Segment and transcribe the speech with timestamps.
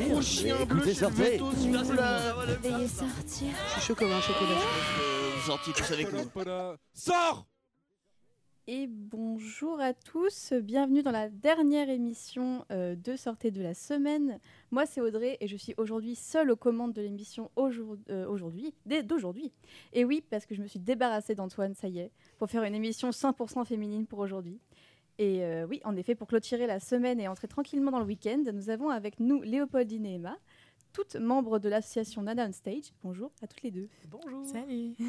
[0.00, 0.12] sortir.
[0.12, 1.30] Gros chien bleu Écoutez, chez le sortez.
[1.36, 2.70] veto, s'il vous plaît.
[2.70, 3.48] Veuillez sortir.
[3.66, 4.50] Je suis chaud comme un chocolat.
[4.50, 6.76] Je pense que vous sortiez tous avec nous.
[6.94, 7.46] Sors
[8.66, 14.38] Et bonjour à tous, bienvenue dans la dernière émission euh, de Sortez de la semaine.
[14.70, 19.02] Moi c'est Audrey et je suis aujourd'hui seule aux commandes de l'émission euh, aujourd'hui, dès-
[19.02, 19.52] d'aujourd'hui.
[19.92, 22.74] Et oui, parce que je me suis débarrassée d'Antoine, ça y est, pour faire une
[22.74, 24.60] émission 100% féminine pour aujourd'hui.
[25.20, 28.42] Et euh, oui, en effet, pour clôturer la semaine et entrer tranquillement dans le week-end,
[28.54, 30.34] nous avons avec nous Léopoldine et Emma,
[30.94, 32.94] toutes membres de l'association Nada on Stage.
[33.04, 33.88] Bonjour à toutes les deux.
[34.08, 34.44] Bonjour.
[34.46, 34.94] Salut.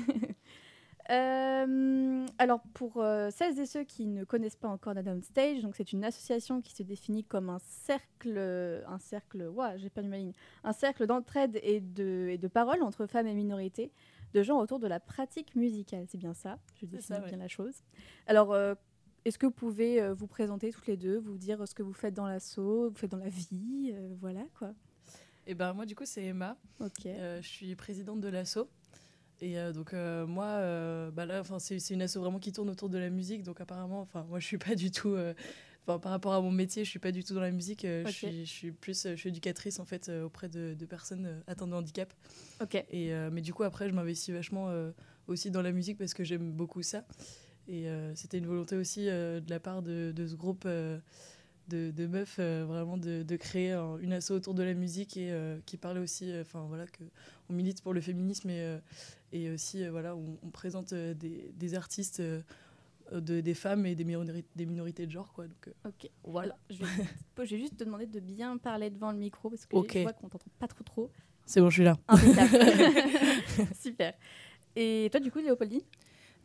[1.09, 5.61] Euh, alors pour euh, celles et ceux qui ne connaissent pas encore Nada on Stage,
[5.61, 8.37] donc c'est une association qui se définit comme un cercle,
[8.87, 12.83] un cercle, ouah, j'ai perdu ma ligne, un cercle d'entraide et de, et de parole
[12.83, 13.91] entre femmes et minorités,
[14.35, 16.05] de gens autour de la pratique musicale.
[16.07, 17.37] C'est bien ça, je définis ça, bien ouais.
[17.37, 17.83] la chose.
[18.27, 18.75] Alors euh,
[19.25, 21.93] est-ce que vous pouvez euh, vous présenter toutes les deux, vous dire ce que vous
[21.93, 24.73] faites dans l'assaut, vous faites dans la vie, euh, voilà quoi.
[25.47, 26.57] Et ben moi du coup c'est Emma.
[26.79, 27.05] Ok.
[27.05, 28.67] Euh, je suis présidente de l'asso.
[29.43, 32.89] Et euh, donc moi, bah là, enfin c'est c'est une asso vraiment qui tourne autour
[32.89, 33.43] de la musique.
[33.43, 35.15] Donc apparemment, enfin moi je suis pas du tout,
[35.85, 37.81] enfin par rapport à mon métier, je suis pas du tout dans la musique.
[37.81, 41.71] je, suis, je suis plus, je suis éducatrice en fait auprès de, de personnes atteintes
[41.71, 42.13] de handicap.
[42.61, 42.75] Ok.
[42.91, 44.71] Et mais du coup après je m'investis vachement
[45.25, 47.03] aussi dans la musique parce que j'aime beaucoup ça.
[47.67, 50.99] Et euh, c'était une volonté aussi euh, de la part de, de ce groupe euh,
[51.69, 55.31] de, de meufs vraiment de, de créer un- une asso autour de la musique et
[55.65, 57.03] qui parlait aussi, enfin voilà que
[57.49, 58.77] on milite pour le féminisme et,
[59.31, 62.21] et aussi voilà on, on présente des, des artistes
[63.11, 65.47] de, des femmes et des minorités, des minorités de genre quoi.
[65.47, 66.09] Donc euh, Ok.
[66.23, 66.57] voilà.
[66.69, 66.85] Je, vais,
[67.45, 69.93] je vais juste te demander de bien parler devant le micro parce que Ok.
[69.95, 71.09] je vois qu'on t'entend pas trop trop.
[71.45, 71.97] C'est bon, je suis là.
[73.79, 74.13] Super.
[74.75, 75.81] Et toi, du coup, Léopoldine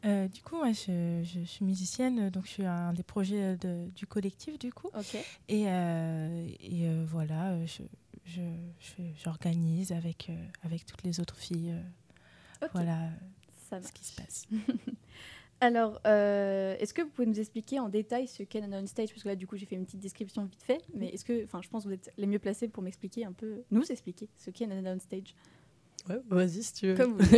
[0.05, 3.89] Euh, du coup, moi, je, je suis musicienne, donc je suis un des projets de-
[3.95, 4.89] du collectif, du coup.
[4.95, 5.17] Ok.
[5.49, 7.67] Et, euh, et euh, voilà, euh,
[8.27, 8.43] je,
[9.25, 11.73] j'organise avec, euh, avec toutes les autres filles.
[11.73, 12.71] euh, Ok.
[12.75, 13.11] Voilà
[13.69, 14.47] Ça ce qui se passe.
[15.61, 19.09] Alors, euh, est-ce que vous pouvez nous expliquer en détail ce qu'est Nana on Stage?
[19.09, 20.83] Parce que là, du coup, j'ai fait une petite description vite fait.
[20.95, 23.33] Mais est-ce que, enfin, je pense que vous êtes les mieux placés pour m'expliquer un
[23.33, 25.35] peu, nous expliquer ce qu'est Nana on Stage?
[26.09, 26.95] Ouais, vas-y si tu veux.
[26.95, 27.37] Comme vous.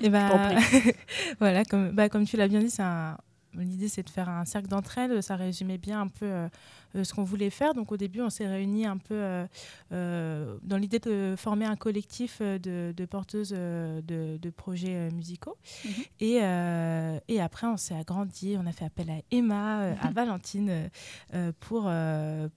[0.00, 0.90] Et bah, t'en
[1.40, 3.16] voilà, comme, bah, comme tu l'as bien dit, c'est un-
[3.58, 5.20] L'idée, c'est de faire un cercle d'entraide.
[5.20, 6.48] Ça résumait bien un peu euh,
[6.96, 7.74] euh, ce qu'on voulait faire.
[7.74, 9.46] Donc, au début, on s'est réunis un peu
[9.92, 14.02] euh, dans l'idée de former un collectif de, de porteuses de,
[14.36, 15.56] de projets musicaux.
[15.84, 15.90] Mhm.
[16.20, 18.56] et, et après, on s'est agrandi.
[18.58, 20.88] On a fait appel à Emma, à Valentine euh,
[21.34, 21.90] euh, pour,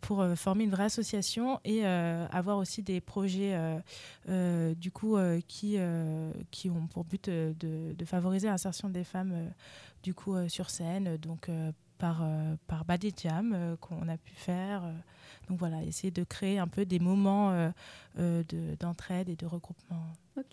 [0.01, 3.57] pour former une vraie association et avoir aussi des projets
[4.27, 5.77] du coup qui,
[6.51, 7.53] qui ont pour but de,
[7.93, 9.51] de favoriser l'insertion des femmes
[10.07, 14.07] du coup euh, sur scène donc euh, par euh, par bas des jams euh, qu'on
[14.07, 14.83] a pu faire
[15.49, 17.69] donc voilà essayer de créer un peu des moments euh,
[18.19, 20.45] euh, de- d'entraide et de regroupement ok.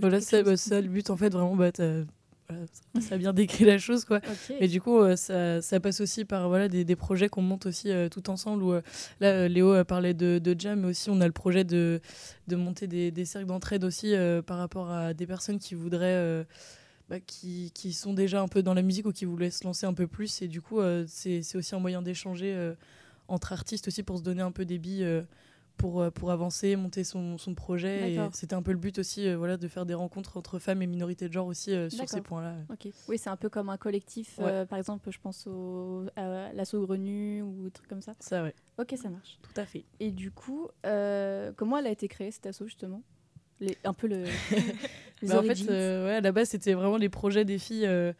[0.00, 2.66] Voilà, c'est bah, c'est ça le but en fait, vraiment, bah, voilà,
[3.00, 4.18] ça- a bien décrit la chose quoi.
[4.18, 4.54] Ok.
[4.60, 7.66] Et du coup, euh, ça, ça passe aussi par voilà, des, des projets qu'on monte
[7.66, 8.62] aussi euh, tout ensemble.
[8.62, 8.82] Où, euh,
[9.20, 12.00] là, Léo parlait de, de jam, mais aussi on a le projet de,
[12.46, 16.44] de monter des, des cercles d'entraide aussi euh, par rapport à des personnes qui voudraient.
[17.08, 19.86] Bah, qui, qui sont déjà un peu dans la musique ou qui voulaient se lancer
[19.86, 20.42] un peu plus.
[20.42, 22.74] Et du coup, euh, c'est aussi un moyen d'échanger euh,
[23.28, 25.22] entre artistes aussi pour se donner un peu des billes euh,
[25.76, 28.16] pour, pour avancer, monter son, son projet.
[28.32, 30.86] C'était un peu le but aussi euh, voilà, de faire des rencontres entre femmes et
[30.86, 32.54] minorités de genre aussi euh, sur ces points-là.
[32.70, 32.88] Ok.
[33.08, 34.38] Oui, c'est un peu comme un collectif.
[34.38, 34.44] Ouais.
[34.46, 38.14] euh, par exemple, je pense au à l'assaut grenu ou des trucs comme ça.
[38.20, 39.38] Ça, ouais, Ok, ça marche.
[39.42, 39.84] tout à fait.
[40.00, 43.02] Et du coup, comment elle a été créée cette asso justement?
[43.60, 44.24] Les- Un peu le.
[45.28, 48.12] Bah, en fait, euh, ouais, à la base, c'était vraiment les projets des filles euh,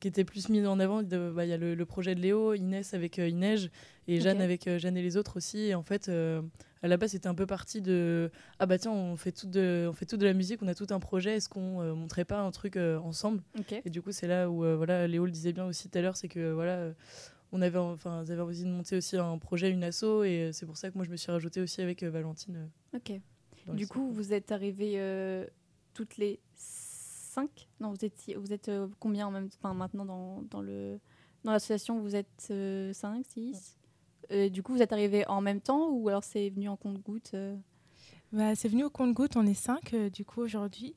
[0.00, 1.02] qui étaient plus mis en avant.
[1.02, 3.70] Bah, Il y a le, le projet de Léo, Inès avec euh, Inej
[4.08, 5.58] et Jeanne avec euh, Jeanne et les autres aussi.
[5.66, 9.16] Et en fait, à la base, c'était un peu parti de Ah bah tiens, on
[9.16, 11.48] fait tout de, on fait tout de la musique, on a tout un projet, est-ce
[11.48, 13.42] qu'on montrait pas un truc ensemble?
[13.58, 13.80] Ok.
[13.84, 16.16] Et du coup, c'est là où voilà, Léo le disait bien aussi tout à l'heure,
[16.16, 16.92] c'est que voilà.
[17.52, 20.66] on avait, enfin, ils avaient envie de monter aussi un projet, une asso, et c'est
[20.66, 22.68] pour ça que moi je me suis rajoutée aussi avec euh, Valentine.
[22.94, 23.20] euh, Ok.
[23.74, 25.44] Du coup, vous êtes arrivées euh,
[25.94, 27.68] toutes les cinq.
[27.80, 30.98] Non, vous êtes, vous êtes euh, combien en même enfin, maintenant dans, dans le
[31.44, 33.76] dans l'association Vous êtes euh, 5, 6
[34.50, 37.56] Du coup, vous êtes arrivés en même temps ou alors c'est venu en compte-goutte euh?
[38.32, 40.94] Bah, c'est venu au compte-goutte, on est cinq euh, du coup aujourd'hui.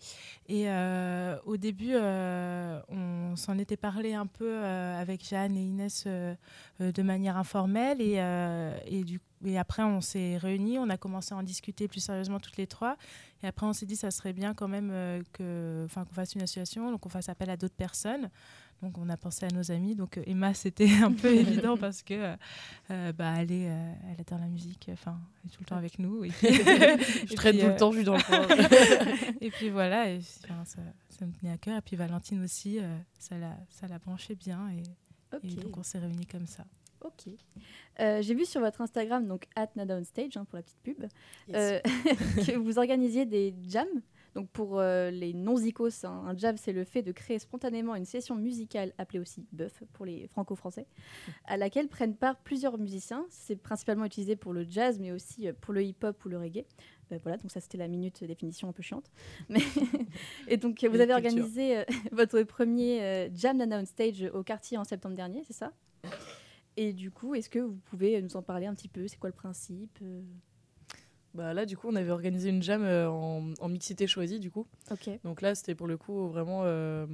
[0.48, 6.06] Et euh, au début, euh, on s'en était parlé un peu avec Jeanne et Inès
[6.06, 8.02] de manière informelle.
[8.02, 8.20] Et,
[9.58, 12.98] après, on s'est réunis, on a commencé à en discuter plus sérieusement toutes les trois.
[13.42, 14.90] Et après, on s'est dit, ça serait bien quand même
[15.34, 18.30] que, qu'on fasse une association, donc on fasse appel à d'autres personnes.
[18.84, 19.96] Donc, on a pensé à nos amis.
[19.96, 22.36] Donc, euh, Emma, c'était un peu évident parce que, euh,
[22.92, 24.90] euh, bah, elle est, euh, elle dans la musique.
[24.92, 26.26] Enfin, elle est tout le temps avec nous.
[26.26, 28.46] Et puis, Je traîne tout euh, le temps, je suis dans le coin.
[29.42, 31.78] et puis voilà, et, enfin, ça, ça me tenait à cœur.
[31.78, 34.70] Et puis Valentine aussi, euh, ça l'a, ça l'a branché bien.
[34.72, 34.84] Et,
[35.56, 36.66] donc, on s'est réunis comme ça.
[37.04, 37.34] Ok.
[38.00, 39.70] Euh, J'ai vu sur votre Instagram, donc at
[40.04, 41.04] Stage hein, pour la petite pub,
[41.54, 41.80] euh,
[42.46, 44.02] que vous organisiez des jams.
[44.36, 48.06] Donc pour euh, les non-zikos, hein, un jam, c'est le fait de créer spontanément une
[48.06, 50.88] session musicale, appelée aussi bœuf pour les franco-français,
[51.46, 53.26] à laquelle prennent part plusieurs musiciens.
[53.30, 56.66] C'est principalement utilisé pour le jazz, mais aussi euh, pour le hip-hop ou le reggae.
[57.12, 59.12] Euh, voilà, donc ça c'était la minute définition un peu chiante.
[59.50, 59.62] Mais
[60.48, 61.16] et donc vous avez culture.
[61.16, 65.74] organisé euh, votre premier Jam Nana on Stage au quartier en septembre dernier, c'est ça?
[66.76, 69.08] Et du coup, est-ce que vous pouvez nous en parler un petit peu?
[69.08, 70.00] C'est quoi le principe
[71.34, 74.52] Bah là, du coup, on avait organisé une jam euh, en, en mixité choisie, du
[74.52, 74.68] coup.
[74.92, 76.62] Ok, Donc là, c'était pour le coup vraiment.
[76.64, 77.06] euh,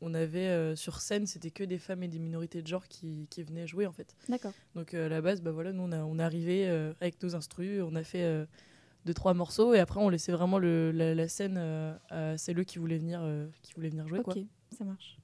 [0.00, 3.26] on avait euh, sur scène, c'était que des femmes et des minorités de genre qui,
[3.30, 4.14] qui venaient jouer en fait.
[4.28, 4.52] d'accord.
[4.76, 6.68] Donc à la base, bah voilà, nous on, a, on est arrivé
[7.00, 8.46] avec nos instrus, on a fait
[9.06, 12.64] deux trois morceaux et après on laissait vraiment le, la, la scène euh, à celles
[12.64, 14.34] qui voulaient venir, euh, qui voulaient venir jouer Ok, quoi.
[14.76, 15.18] ça marche.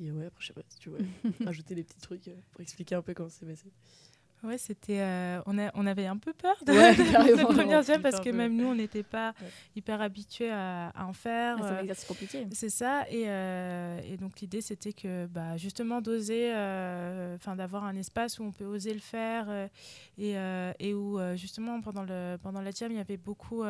[0.00, 0.98] Et ouais, après je sais pas si tu veux
[1.44, 3.66] rajouter des petits trucs euh, pour expliquer un peu comment c'est passé.
[4.44, 5.00] Ouais, c'était.
[5.00, 6.94] euh, on, a, on avait un peu peur de, Ouais,
[7.36, 8.36] de première parce que peu.
[8.36, 9.48] même nous, on n'était pas Ouais.
[9.74, 11.56] hyper habitués à, à en faire.
[11.58, 12.46] Ah, c'est un euh, exercice compliqué.
[12.52, 17.84] C'est ça, et, euh, et donc l'idée c'était que bah, justement d'oser, euh, enfin d'avoir
[17.84, 19.66] un espace où on peut oser le faire euh,
[20.18, 23.64] et, euh, et où justement pendant, le, pendant la jam il y avait beaucoup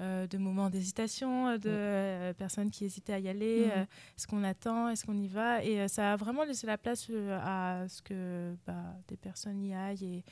[0.00, 3.72] euh, de moments d'hésitation, euh, de euh, personnes qui hésitaient à y aller, Mhm.
[3.76, 3.82] euh,
[4.16, 7.10] est-ce qu'on attend, est-ce qu'on y va, et ça a vraiment laissé la place
[7.42, 10.24] à ce que bah, des personnes y aillent et,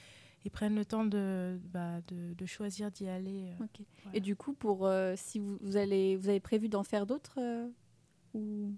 [0.45, 3.53] et prennent le temps de, bah, de, de choisir d'y aller.
[3.57, 3.71] Voilà.
[4.13, 7.39] Et du coup, pour si vous, vous allez, vous avez prévu d'en faire d'autres
[8.35, 8.73] ou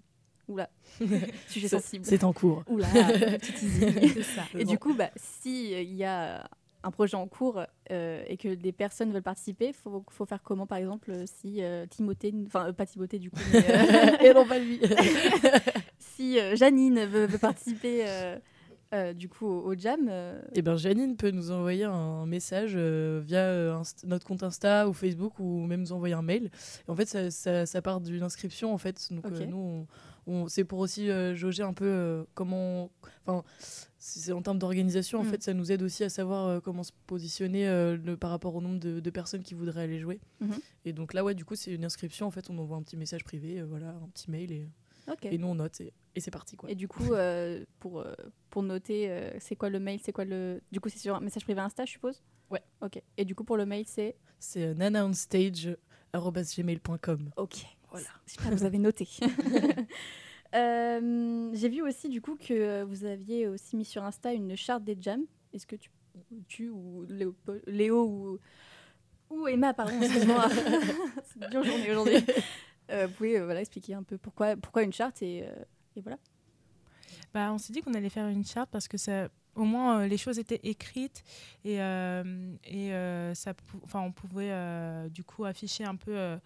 [0.47, 0.69] oula,
[1.49, 2.05] sujet sensible.
[2.05, 2.63] C'est en cours.
[2.67, 2.87] Oula,
[3.37, 4.13] petit teasing.
[4.13, 4.43] C'est ça.
[4.57, 6.49] Et du coup, bah, si euh, il y a
[6.87, 7.61] un projet en cours
[7.91, 11.61] euh, et que des personnes veulent participer, faut, faut faire comment, par exemple, euh, si
[11.61, 14.79] euh, Timothée, enfin euh, pas Timothée du coup, mais, euh, et non pas lui.
[15.99, 18.37] si euh, Janine veut, veut participer euh,
[18.93, 22.73] euh, du coup au, au jam, euh, Et ben Janine peut nous envoyer un message
[22.75, 26.49] euh, via euh, notre compte Insta ou Facebook ou même nous envoyer un mail.
[26.87, 29.07] Et en fait, ça, ça- ça part d'une inscription en fait.
[29.11, 29.33] Donc Ok.
[29.41, 29.87] euh, nous, on-
[30.47, 32.91] c'est pour aussi euh, jauger un peu euh, comment,
[33.25, 33.43] enfin,
[33.97, 35.19] c'est en termes d'organisation.
[35.19, 35.27] En Mm.
[35.29, 38.61] fait, ça nous aide aussi à savoir euh, comment se positionner le- par rapport au
[38.61, 40.19] nombre de, de personnes qui voudraient aller jouer.
[40.41, 40.57] Mhm.
[40.85, 42.25] Et donc là, ouais, du coup, c'est une inscription.
[42.27, 44.67] En fait, on envoie un petit message privé, voilà, un petit mail et,
[45.23, 46.69] et nous on note et, et c'est parti quoi.
[46.69, 48.13] Et du coup, euh, pour, euh,
[48.49, 50.61] pour noter, euh, c'est quoi le mail C'est quoi le.
[50.71, 52.21] Du coup, c'est sur un message privé Insta, je suppose?
[52.49, 52.61] Ouais.
[52.81, 53.01] Ok.
[53.17, 54.15] Et du coup, pour le mail, c'est?
[54.39, 54.73] C'est
[56.13, 57.29] nanaonstage@gmail.com.
[57.37, 57.65] Ok.
[57.91, 58.07] Voilà.
[58.25, 59.07] Super, vous avez noté.
[60.55, 64.83] Euh, J'ai vu aussi, du coup, que vous aviez aussi mis sur Insta une charte
[64.83, 65.25] des jams.
[65.53, 65.89] Est-ce que tu,
[66.47, 67.35] tu ou Léo,
[67.65, 68.39] Léo ou,
[69.29, 70.47] ou Emma, pardon, excuse-moi.
[71.25, 72.23] C'est une dure journée aujourd'hui.
[72.91, 75.51] Euh, vous pouvez euh, voilà, expliquer un peu pourquoi, pourquoi une charte et, euh,
[75.97, 76.17] et voilà.
[77.33, 80.07] Bah, on s'est dit qu'on allait faire une charte parce que ça, au moins euh,
[80.07, 81.23] les choses étaient écrites
[81.65, 82.23] et, euh,
[82.63, 86.37] et euh, ça, pou- enfin, on pouvait euh, du coup afficher un peu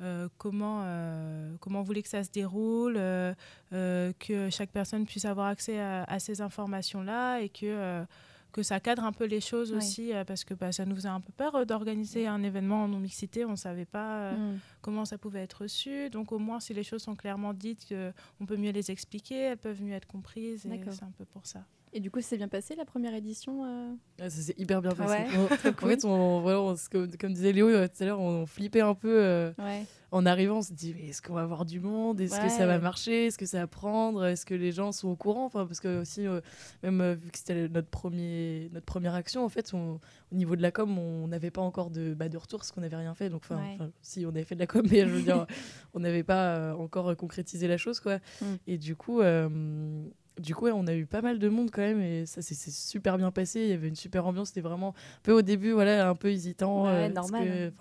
[0.00, 3.34] euh, comment, euh, comment on voulait que ça se déroule, euh,
[3.72, 8.04] euh, que chaque personne puisse avoir accès à, à ces informations-là et que,
[8.52, 9.78] que ça cadre un peu les choses Oui.
[9.78, 13.44] aussi parce que bah, ça nous faisait un peu peur d'organiser un événement en non-mixité.
[13.44, 14.58] On ne savait pas Mm.
[14.82, 16.10] comment ça pouvait être reçu.
[16.10, 17.94] Donc au moins, si les choses sont clairement dites,
[18.40, 20.66] on peut mieux les expliquer, elles peuvent mieux être comprises.
[20.66, 21.64] Et c'est un peu pour ça.
[21.92, 24.90] Et du coup, c'est bien passé la première édition euh Ah, ça s'est hyper bien
[24.92, 25.12] passé.
[25.14, 25.44] ouais, On-
[25.84, 28.80] en fait, on, voilà, on- comme, comme disait Léo euh, tout à l'heure, on flippait
[28.82, 29.84] un peu euh, Ouais.
[30.10, 30.58] en arrivant.
[30.58, 32.20] On se dit, est-ce qu'on va avoir du monde?
[32.20, 33.26] Est-ce que ça va marcher?
[33.26, 34.26] Est-ce que ça va prendre?
[34.26, 35.46] Est-ce que les gens sont au courant?
[35.46, 36.40] Enfin, Parce que aussi, euh,
[36.82, 39.98] même vu que c'était notre, premier, notre première action, en fait, on-
[40.32, 42.82] au niveau de la com, on n'avait pas encore de, bah, de retour parce qu'on
[42.82, 43.30] n'avait rien fait.
[43.30, 43.60] Donc, enfin,
[44.02, 45.46] si on avait fait de la com, mais je veux dire,
[45.94, 48.18] on n'avait pas encore concrétisé la chose, quoi.
[48.42, 48.44] Mm.
[48.66, 49.22] Et du coup.
[50.38, 52.54] Du coup, ouais, on a eu pas mal de monde quand même et ça s'est
[52.70, 53.60] super bien passé.
[53.60, 54.48] Il y avait une super ambiance.
[54.48, 57.72] C'était vraiment un peu au début, voilà, un peu hésitant, Ouais, euh, normal, que,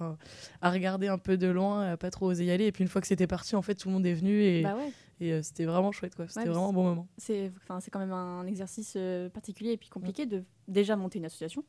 [0.62, 2.66] à regarder un peu de loin, à pas trop oser y aller.
[2.66, 4.62] Et puis une fois que c'était parti, en fait, tout le monde est venu et,
[4.64, 4.92] Bah ouais.
[5.20, 6.28] et, euh, c'était vraiment chouette, quoi.
[6.28, 7.08] C'était vraiment un bon moment.
[7.18, 7.52] C'est
[7.92, 11.64] quand même un exercice euh, particulier et puis compliqué de déjà monter une association.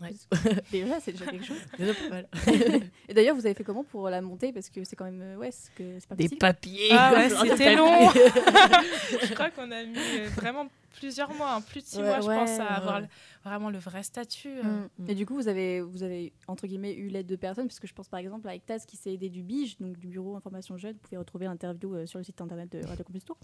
[0.00, 0.10] Ouais.
[0.72, 1.60] Déjà, c'est déjà quelque chose.
[1.78, 2.26] Déjà pas mal.
[3.08, 4.52] et d'ailleurs, vous avez fait comment pour la monter?
[4.52, 5.22] Parce que c'est quand même.
[5.22, 6.38] euh, Ouais, c'est que c'est pas Des facile.
[6.38, 6.88] papiers.
[6.90, 8.10] Ah ouais, c'était long.
[8.10, 12.20] Je crois qu'on a mis euh, vraiment plusieurs mois, hein, plus de six Ouais, mois,
[12.20, 13.06] je ouais, pense, à avoir le-
[13.44, 14.48] vraiment le vrai statut.
[14.58, 14.62] euh.
[14.62, 14.88] Mm.
[14.98, 15.10] Mm.
[15.10, 17.92] Et du coup, vous avez, vous avez, entre guillemets, eu l'aide de personnes, puisque je
[17.92, 20.92] pense par exemple à Ectaz qui s'est aidé du BIGE, donc du Bureau Information Jeune.
[20.94, 23.36] Vous pouvez retrouver l'interview euh, sur le site internet de Radio Campus Tour.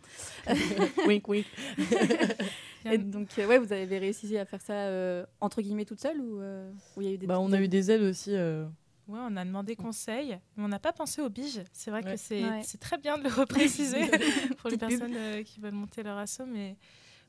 [1.07, 1.47] wink, wink.
[2.85, 6.19] Et donc, euh, ouais, vous avez réussi à faire ça euh, entre guillemets toute seule
[6.21, 8.35] ou euh, il y a eu des Bah, on a eu des aides aussi.
[8.35, 8.65] euh,
[9.09, 11.61] Ouais, on a demandé conseil, mais on n'a pas pensé au bige.
[11.73, 12.13] C'est vrai Ouais.
[12.13, 12.63] que c'est Ouais.
[12.81, 14.03] très bien de le repréciser
[14.59, 16.77] pour les personnes euh, qui veulent monter leur asso, mais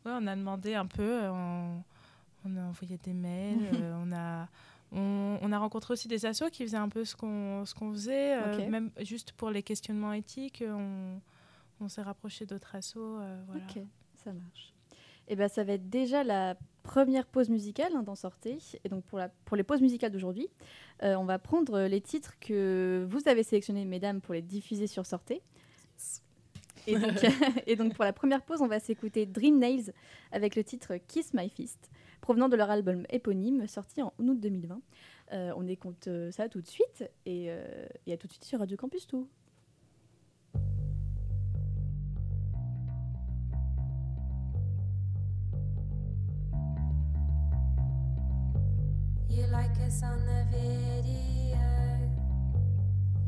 [0.06, 1.84] ouais, on a demandé un peu, euh, on,
[2.46, 4.48] on a envoyé des mails, euh, on a
[4.94, 7.92] on, on a rencontré aussi des assos qui faisaient un peu ce qu'on ce qu'on
[7.94, 11.20] faisait, euh, même juste pour les questionnements éthiques, on,
[11.80, 13.64] on s'est rapproché d'autres assos, euh, voilà.
[13.70, 13.82] Ok,
[14.24, 14.74] ça marche.
[15.28, 18.58] Et ben, ça va être déjà la première pause musicale hein, d'en sortir.
[18.84, 20.50] Et donc pour, la, pour les pauses musicales d'aujourd'hui,
[21.04, 25.06] euh, on va prendre les titres que vous avez sélectionnés, mesdames, pour les diffuser sur
[25.06, 25.42] Sortez.
[26.88, 27.14] Et donc,
[27.68, 29.94] et donc pour la première pause, on va s'écouter Dream Nails
[30.32, 31.90] avec le titre Kiss My Fist,
[32.22, 34.82] provenant de leur album éponyme sorti en août 2020.
[35.34, 38.44] Euh, on écoute euh, ça tout de suite et, euh, et à tout de suite
[38.44, 39.28] sur Radio Campus Tour.
[49.30, 51.58] You like us on the video.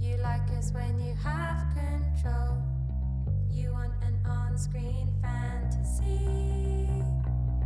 [0.01, 2.73] You like us when you have control.
[3.53, 6.89] Do you want an on screen fantasy?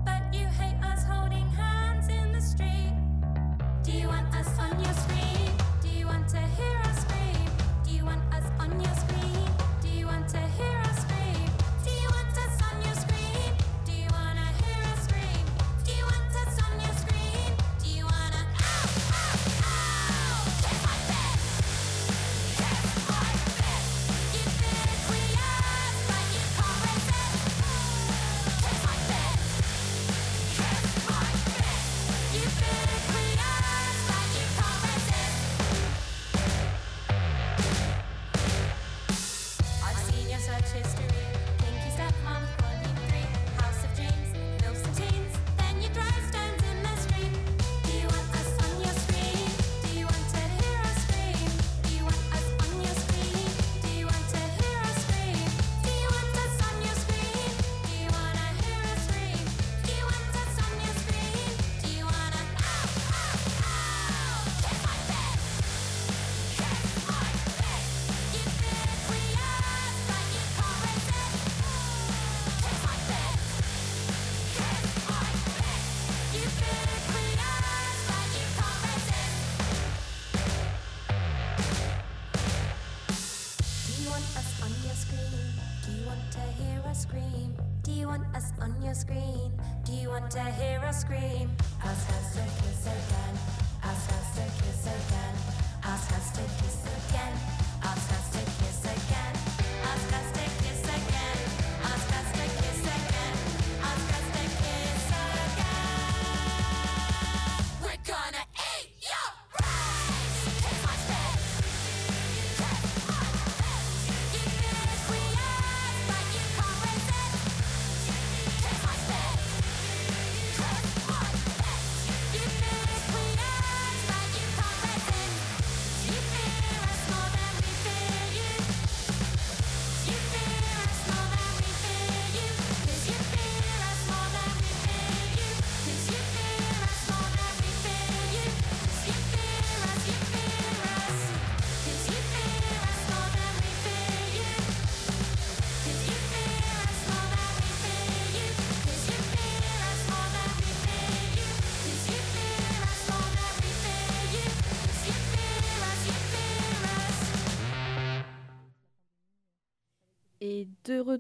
[0.03, 2.93] But you hate us holding hands in the street.
[3.83, 5.49] Do you want us on your screen?
[5.81, 6.76] Do you want to hear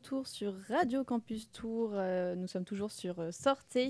[0.07, 3.89] retour sur Radio Campus Tour, euh, nous sommes toujours sur euh, Sortez.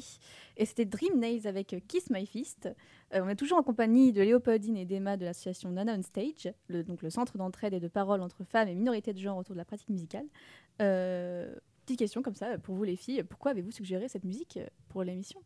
[0.57, 2.67] Et c'était Dream Nails avec euh, Kiss My Fist.
[3.13, 6.51] Euh, on est toujours en compagnie de Léopoldine et d'Emma de l'association Nana on Stage,
[6.69, 9.53] le, donc le centre d'entraide et de parole entre femmes et minorités de genre autour
[9.53, 10.25] de la pratique musicale.
[10.79, 14.57] Petite question comme ça, pour vous les filles, pourquoi avez-vous suggéré cette musique
[14.89, 15.39] pour l'émission?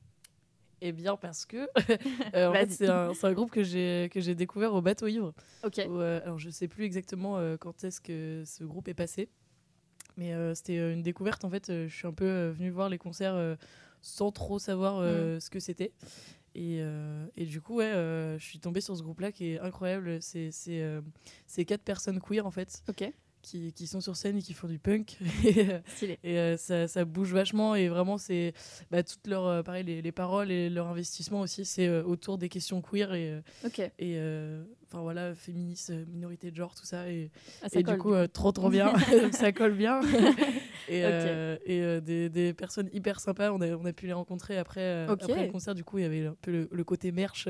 [0.81, 1.69] Eh bien, parce que
[2.35, 3.15] euh, en fait, Vas-y.
[3.15, 5.33] c'est un, groupe que j'ai que j'ai découvert au bateau ivre.
[5.63, 5.79] Ok.
[5.87, 9.29] où, euh, alors, je sais plus exactement euh, quand est-ce que ce groupe est passé,
[10.17, 11.43] mais euh, c'était euh, une découverte.
[11.45, 13.57] En fait, euh, je suis un peu euh, venue voir les concerts
[14.01, 15.91] sans trop savoir euh, ce que c'était.
[16.53, 16.81] Et,
[17.37, 20.19] et du coup, ouais, je suis tombée sur ce groupe-là qui est incroyable.
[20.21, 23.09] C'est quatre personnes queer en fait Ok.
[23.41, 25.17] Qui, qui sont sur scène et qui font du punk.
[25.43, 25.79] et euh,
[26.25, 28.53] euh, ça, ça bouge vachement et vraiment c'est
[28.91, 32.37] bah, toutes leurs euh, pareil les, les paroles et leur investissement aussi c'est euh, autour
[32.37, 33.41] des questions queer et
[33.99, 34.17] et
[34.87, 37.31] enfin voilà féministes euh, minorité de genre tout ça et,
[37.61, 38.13] Ah, ça et colle, du coup.
[38.33, 38.93] trop trop bien.
[39.31, 40.01] Ça colle bien.
[40.89, 41.01] Et,
[41.65, 45.07] et des, des personnes hyper sympas on a, on a pu les rencontrer après, euh,
[45.13, 45.23] Ok.
[45.23, 45.75] après le concert.
[45.75, 47.47] Du coup il y avait un peu le, le côté merch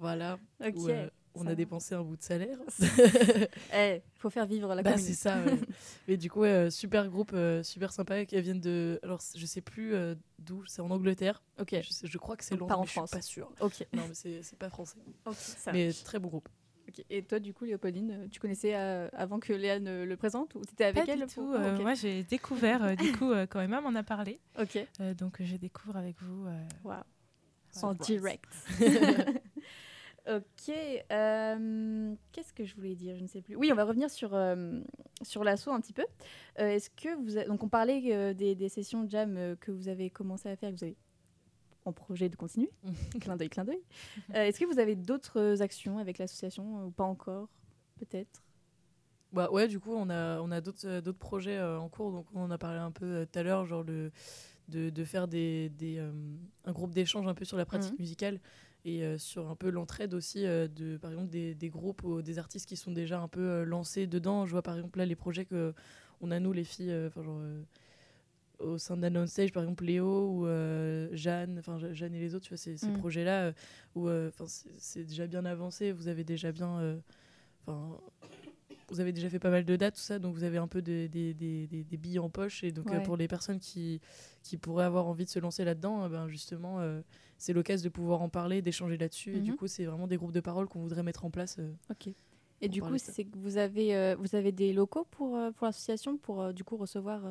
[0.00, 0.38] voilà.
[0.74, 0.88] Où,
[1.34, 2.58] on ça a dépensé un bout de salaire
[3.74, 5.40] Eh, faut faire vivre la bah, c'est ça.
[5.44, 5.58] ouais.
[6.08, 8.24] Mais du coup, ouais, euh, super groupe, euh, super sympa.
[8.24, 8.98] Qui viennent de.
[9.02, 10.64] Alors, je sais plus euh, d'où.
[10.66, 11.42] C'est en Angleterre.
[11.60, 11.74] Ok.
[11.82, 13.10] Je, sais- je crois que c'est Londres, pas en mais je suis France.
[13.10, 13.50] pas sûre.
[13.60, 13.86] Ok.
[13.92, 14.98] Non, mais c'est c'est pas français.
[15.26, 16.48] Ok, ça mais très bon groupe.
[16.88, 17.02] Ok.
[17.08, 20.60] Et toi, du coup, Léopoldine, tu connaissais euh, avant que Léa ne le présente ou
[20.66, 21.52] tu étais avec Pas elle du pour- tout.
[21.56, 21.80] Ah, euh, ok.
[21.82, 24.38] Moi, j'ai découvert, euh, du coup, euh, quand Emma m'en a parlé.
[24.60, 24.78] Ok.
[25.00, 26.46] Euh, donc, je découvre avec vous.
[27.72, 27.84] Surprise.
[27.84, 28.44] En direct.
[30.28, 30.74] Ok.
[31.12, 33.16] euh, Qu'est-ce que je voulais dire?
[33.16, 33.56] Je ne sais plus.
[33.56, 34.80] Oui, on va revenir sur, euh,
[35.22, 36.04] sur l'assaut un petit peu.
[36.58, 37.38] Euh, Est-ce que vous.
[37.38, 40.56] a- Donc, on parlait euh, des, des sessions de jam que vous avez commencé à
[40.56, 40.96] faire, que vous avez
[41.84, 42.70] en projet de continuer.
[43.20, 43.82] clin d'œil, clin d'œil.
[44.32, 47.48] Est-ce que vous avez d'autres actions avec l'association ou pas encore
[47.98, 48.42] Peut-être?
[49.32, 52.12] Bah ouais, du coup, on a, on a d'autres projets en cours.
[52.12, 54.12] Donc, on en a parlé un peu tout à l'heure, genre le,
[54.68, 56.12] de, de faire des, des, euh,
[56.64, 57.98] un groupe d'échange un peu sur la pratique Mhm.
[57.98, 58.40] musicale
[58.84, 62.22] et euh, sur un peu l'entraide aussi, euh, de, par exemple, des, des groupes ou
[62.22, 64.44] des artistes qui sont déjà un peu euh, lancés dedans.
[64.46, 65.72] Je vois par exemple là les projets que
[66.20, 67.40] on a, nous, les filles, genre.
[68.60, 72.34] au sein d'Unknown Stage, par exemple Léo ou euh, Jeanne, enfin Je- Jeanne et les
[72.34, 72.98] autres, tu vois, ces, ces Mm.
[72.98, 73.52] projets-là euh,
[73.94, 74.30] où euh,
[74.78, 76.98] c'est déjà bien avancé, vous avez déjà bien,
[77.66, 77.98] enfin,
[78.88, 80.82] vous avez déjà fait pas mal de dates, tout ça, donc vous avez un peu
[80.82, 82.62] des, des, des, des- des billes en poche.
[82.62, 83.02] Et donc, Ouais.
[83.02, 84.00] pour les personnes qui,
[84.42, 86.80] qui pourraient avoir envie de se lancer là-dedans, ben, justement,
[87.44, 89.36] c'est l'occasion de pouvoir en parler, d'échanger là-dessus.
[89.36, 89.56] Et du Mhm.
[89.58, 91.56] coup, c'est vraiment des groupes de parole qu'on voudrait mettre en place.
[91.58, 91.70] euh.
[91.90, 92.08] Ok.
[92.62, 95.66] Et du coup, c'est que vous avez, euh, vous avez des locaux pour, euh, pour
[95.66, 97.22] l'association pour du coup recevoir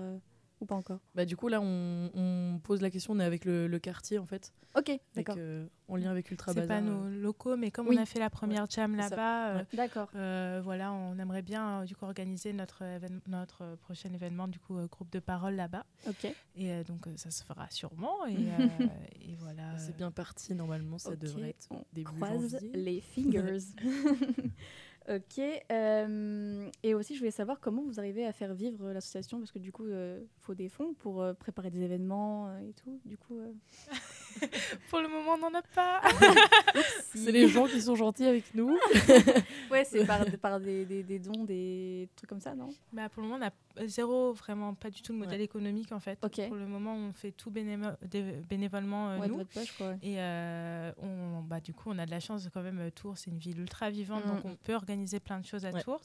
[0.64, 1.00] ou pas encore?
[1.16, 4.18] Bah, du coup, là, on, on pose la question, on est avec le, le quartier,
[4.20, 5.36] en fait, Ok, d'accord.
[5.38, 6.82] euh, en lien avec Ultra C'est Bazar.
[6.82, 6.90] pas euh.
[6.90, 7.96] nos locaux, mais comme Oui.
[7.98, 9.66] on a fait la première jam c'est là-bas, euh, Ouais.
[9.74, 10.10] D'accord.
[10.16, 12.84] euh, voilà, on aimerait bien euh, du coup organiser notre,
[13.28, 15.86] notre euh, prochain événement, du coup, euh, groupe de parole là-bas.
[16.08, 16.26] Ok.
[16.56, 18.26] Et euh, donc, euh, ça se fera sûrement.
[18.26, 18.88] Et, euh,
[19.22, 19.78] et voilà.
[19.78, 22.72] C'est bien parti, normalement, ça devrait être on début croise janvier.
[22.74, 23.60] les fingers.
[25.10, 25.44] ok.
[25.72, 29.60] euh, et aussi, je voulais savoir comment vous arrivez à faire vivre l'association parce que
[29.60, 33.00] du coup, il faut des fonds pour euh, préparer des événements euh, et tout.
[33.06, 33.52] Du coup, euh,
[34.90, 36.02] Pour le moment, on n'en a pas.
[37.14, 38.76] C'est les gens qui sont gentils avec nous.
[39.72, 42.70] ouais, c'est par, par des, des- des dons, des trucs comme ça, non?
[42.92, 45.46] Bah, pour le moment, on a zéro, vraiment pas du tout de modèle Ouais.
[45.46, 46.20] économique en fait.
[46.20, 47.96] Pour le moment, on fait tout bénévo-
[48.50, 49.38] bénévolement euh, Ouais, de nous.
[49.38, 49.90] votre poche, quoi.
[49.90, 49.98] ouais.
[50.02, 52.80] Et euh, on, bah, du coup, on a de la chance quand même.
[52.80, 54.30] euh, Tours, c'est une ville ultra vivante, Mm.
[54.30, 54.93] donc on peut organiser
[55.24, 56.02] plein de choses à Ouais, Tours.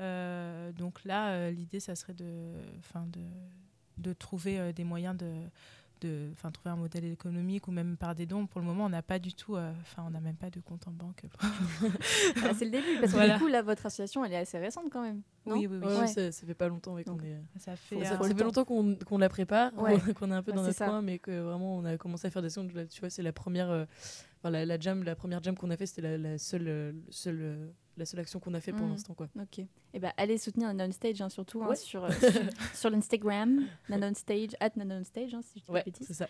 [0.00, 3.20] Euh, donc là, euh, l'idée, ça serait de, enfin, de,
[3.98, 5.30] de trouver euh, des moyens de,
[6.00, 8.46] de, enfin, trouver un modèle économique ou même par des dons.
[8.46, 10.60] Pour le moment, on n'a pas du tout, euh, enfin, on n'a même pas de
[10.60, 11.22] compte en banque.
[12.44, 13.34] Ah, c'est le début parce que Voilà.
[13.34, 15.22] du coup, là, votre association, elle est assez récente quand même.
[15.46, 15.56] non?
[15.56, 15.86] Oui, oui, oui.
[15.86, 16.06] Ouais, Ouais.
[16.08, 17.36] Ça, ça fait pas longtemps qu'on est.
[17.58, 18.02] Ça fait.
[18.04, 19.96] Ça, ça longtemps qu'on qu'on la prépare, Ouais.
[20.16, 20.86] qu'on est un peu dans notre ça.
[20.86, 22.66] coin, mais que vraiment on a commencé à faire des sons.
[22.90, 23.84] Tu vois, c'est la première, euh,
[24.38, 26.92] enfin, la, la jam, la première jam qu'on a fait, c'était la, la seule, euh,
[26.92, 27.68] le seul, euh,
[28.02, 28.92] la seule action qu'on a fait pour Mhm.
[28.92, 29.28] l'instant, quoi.
[29.40, 29.60] Ok.
[29.94, 32.10] Et ben, allez soutenir Nanon Stage, hein, surtout hein, sur, euh, sur,
[32.74, 36.14] sur l'Instagram, Nanon Stage, at Nanon Stage, hein, si je dis pas de Ouais, c'est
[36.14, 36.28] ça.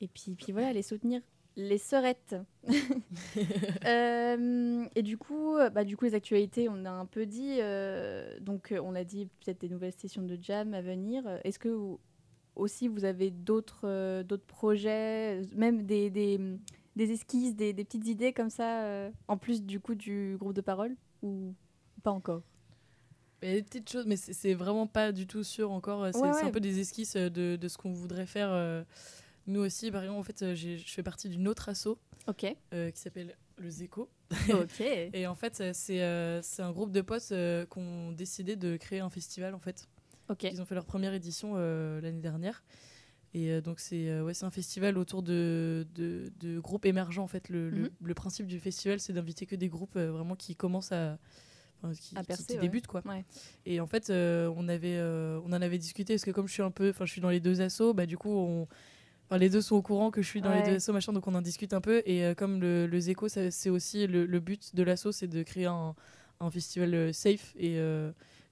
[0.00, 1.20] Et puis, puis voilà, allez soutenir
[1.56, 2.36] les sœurettes.
[3.86, 7.56] Euh, et du coup, euh, bah, du coup, les actualités, on a un peu dit.
[7.60, 11.22] euh, donc, on a dit peut-être des nouvelles sessions de jam à venir.
[11.44, 12.00] Est-ce que vous-
[12.54, 16.40] aussi vous avez d'autres euh, d'autres projets, même des, des,
[16.96, 20.62] des esquisses, des, des petites idées comme ça, en plus du coup du groupe de
[20.62, 20.96] parole?
[21.26, 21.54] Ou
[22.02, 22.42] pas encore?
[23.42, 26.06] Il y a des petites choses, mais c'est- vraiment pas du tout sûr encore.
[26.12, 26.48] C'est Ouais, c'est ouais.
[26.48, 28.48] un peu des esquisses euh, de, de ce qu'on voudrait faire.
[28.50, 28.82] euh,
[29.46, 31.98] Nous aussi, par exemple, en fait, euh, je fais partie d'une autre asso
[32.72, 34.08] euh, qui s'appelle le Zéco.
[35.14, 38.98] Et en fait, c'est euh, un groupe de potes euh, qui ont décidé de créer
[39.00, 39.86] un festival, en fait.
[40.52, 42.64] Ils ont fait leur première édition l'année dernière.
[43.36, 47.22] Et euh, donc, c'est euh, ouais, un festival autour de, de, de groupes émergents.
[47.24, 47.90] En fait, le, le- Mhm.
[48.02, 51.18] le principe du festival, c'est d'inviter que des groupes euh, vraiment qui commencent à.
[51.82, 52.60] enfin, qui, À qui- percer, qui ouais.
[52.60, 53.02] débutent, quoi.
[53.04, 53.24] Ouais.
[53.66, 56.52] Et en fait, euh, on, avait, euh, on en avait discuté parce que, comme je
[56.54, 56.88] suis un peu.
[56.88, 58.66] Enfin, je suis dans les deux assos, bah, du coup, on.
[59.28, 60.66] Enfin, les deux sont au courant que je suis dans les Ouais.
[60.70, 62.00] deux assos, machin, donc on en discute un peu.
[62.06, 65.42] Et euh, comme le, le Zéco, c'est aussi le, le but de l'asso, c'est de
[65.42, 65.94] créer un,
[66.40, 67.76] un festival safe et,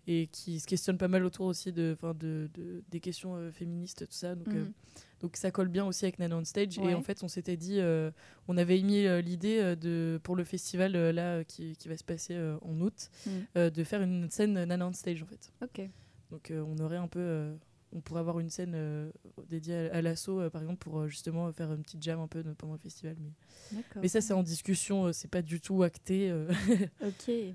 [0.07, 3.51] et qui se questionne pas mal autour aussi de, 'fin, de, de- des questions euh,
[3.51, 4.35] féministes, tout ça.
[4.35, 4.73] Donc, euh, Mhm.
[5.21, 6.79] donc ça colle bien aussi avec Nana on Stage.
[6.79, 6.91] Ouais.
[6.91, 8.11] Et en fait, on s'était dit, euh,
[8.47, 11.89] on avait émis euh, l'idée euh, de pour le festival euh, là euh, qui, qui
[11.89, 13.33] va se passer euh, en août, Mhm.
[13.57, 15.51] euh, de faire une scène Nana on Stage en fait.
[15.63, 15.89] Ok.
[16.31, 17.55] Donc euh, on aurait un peu, euh,
[17.93, 19.11] on pourrait avoir une scène euh,
[19.49, 22.27] dédiée à, à l'assaut euh, par exemple pour euh, justement faire une petite jam un
[22.29, 23.17] peu pendant le festival.
[23.21, 26.31] Mais, mais ça c'est en discussion, euh, c'est pas du tout acté.
[26.31, 26.49] euh,
[27.01, 27.29] Ok.
[27.29, 27.55] Et,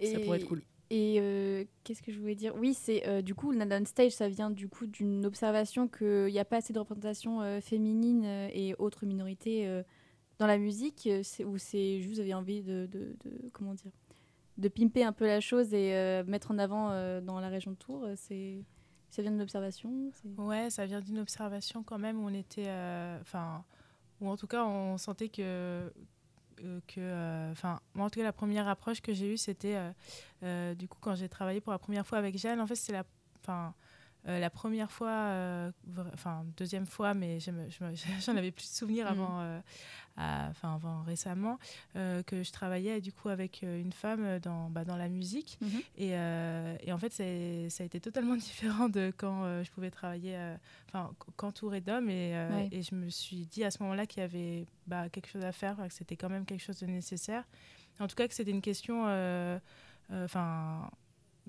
[0.12, 0.62] ça pourrait être cool.
[0.90, 2.54] Et euh, qu'est-ce que je voulais dire?
[2.56, 6.38] Oui, c'est euh, du coup, le Stage, ça vient du coup d'une observation qu'il n'y
[6.38, 9.82] a pas assez de représentation euh, féminine euh, et autres minorités
[10.38, 13.16] dans la musique, euh, c'est- juste vous avez envie de, de,
[13.52, 13.92] comment dire,
[14.56, 16.88] de pimper un peu la chose et mettre en avant
[17.20, 18.06] dans la région de Tours.
[18.16, 18.64] C'est
[19.10, 20.10] ça vient d'une observation.
[20.36, 22.70] Ouais, ça vient d'une observation quand même où on était,
[23.20, 23.64] enfin,
[24.20, 25.92] ou en tout cas on sentait que,
[26.86, 29.90] que, enfin, moi en tout cas la première approche que j'ai eue c'était, euh,
[30.42, 32.92] euh, du coup quand j'ai travaillé pour la première fois avec Jeanne, en fait c'est
[32.92, 33.04] la,
[33.42, 33.74] enfin.
[34.28, 35.70] Euh, la première fois, euh,
[36.12, 37.38] enfin deuxième fois, mais
[38.20, 39.12] j'en avais plus de souvenirs Mhm.
[39.12, 39.60] avant, euh,
[40.16, 41.58] à- enfin avant récemment,
[41.94, 45.58] que je travaillais du coup avec une femme dans, bah, dans la musique.
[45.60, 45.80] Mhm.
[45.96, 46.10] Et,
[46.88, 47.22] et en fait, ça
[47.82, 50.36] a été totalement différent de quand je pouvais travailler,
[50.88, 52.10] enfin, qu- qu'entourée d'hommes.
[52.10, 52.68] Et, Ouais.
[52.72, 55.52] et je me suis dit à ce moment-là qu'il y avait bah, quelque chose à
[55.52, 57.44] faire, que c'était quand même quelque chose de nécessaire.
[58.00, 59.04] En tout cas, que c'était une question,
[60.10, 60.90] enfin,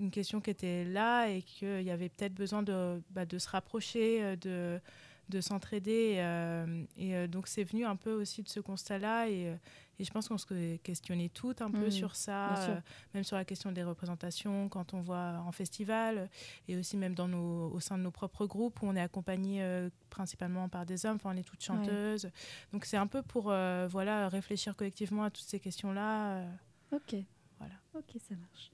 [0.00, 3.48] une question qui était là et qu'il y avait peut-être besoin de, bah, de se
[3.48, 4.80] rapprocher, euh, de
[5.28, 9.28] de s'entraider euh, et euh, donc c'est venu un peu aussi de ce constat là
[9.28, 9.56] et,
[10.00, 12.80] et je pense qu'on se questionnait toutes un peu Mhm, sur ça euh,
[13.14, 16.28] même sur la question des représentations quand on voit en festival
[16.66, 19.62] et aussi même dans nos, au sein de nos propres groupes où on est accompagné
[19.62, 21.66] euh, principalement par des hommes, enfin on est toutes Ouais.
[21.76, 22.28] chanteuses.
[22.72, 26.42] Donc c'est un peu pour voilà, réfléchir collectivement à toutes ces questions-là.
[26.90, 27.14] Ok.
[27.60, 27.74] Voilà.
[27.94, 28.72] Ok, ça marche.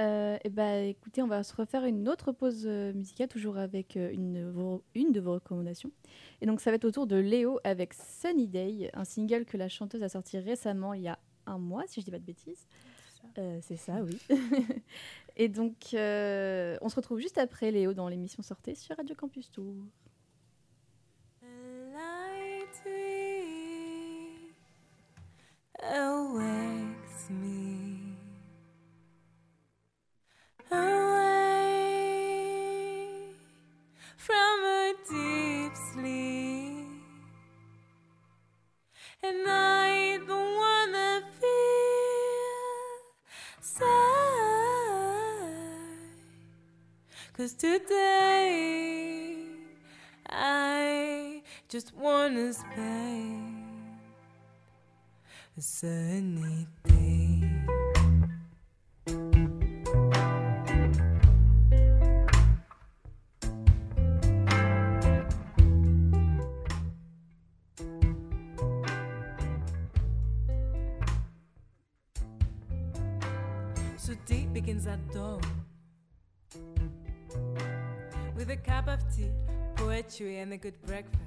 [0.00, 3.96] Euh, et bah, écoutez, on va se refaire une autre pause euh, musicale, toujours avec
[3.96, 5.92] euh, une, de vos- une de vos recommandations.
[6.40, 9.68] Et donc, ça va être autour de Léo avec Sunny Day, un single que la
[9.68, 12.66] chanteuse a sorti récemment, il y a un mois, si je dis pas de bêtises.
[13.38, 14.18] Euh, C'est ça, oui.
[15.36, 19.50] et donc, euh, on se retrouve juste après Léo dans l'émission Sortez sur Radio Campus
[19.50, 19.74] Tour.
[25.82, 27.73] awakes me
[30.70, 32.54] away
[34.16, 36.86] from a deep sleep,
[39.22, 42.62] and I don't wanna feel
[43.60, 43.84] sad.
[47.36, 49.46] Cause today
[50.30, 53.64] I just wanna spend
[55.56, 56.66] a sunny.
[80.14, 81.20] Poetry, and a good breakfast.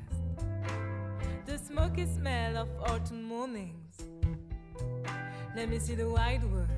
[1.45, 3.97] The smoky smell of autumn mornings.
[5.55, 6.76] Let me see the wide world.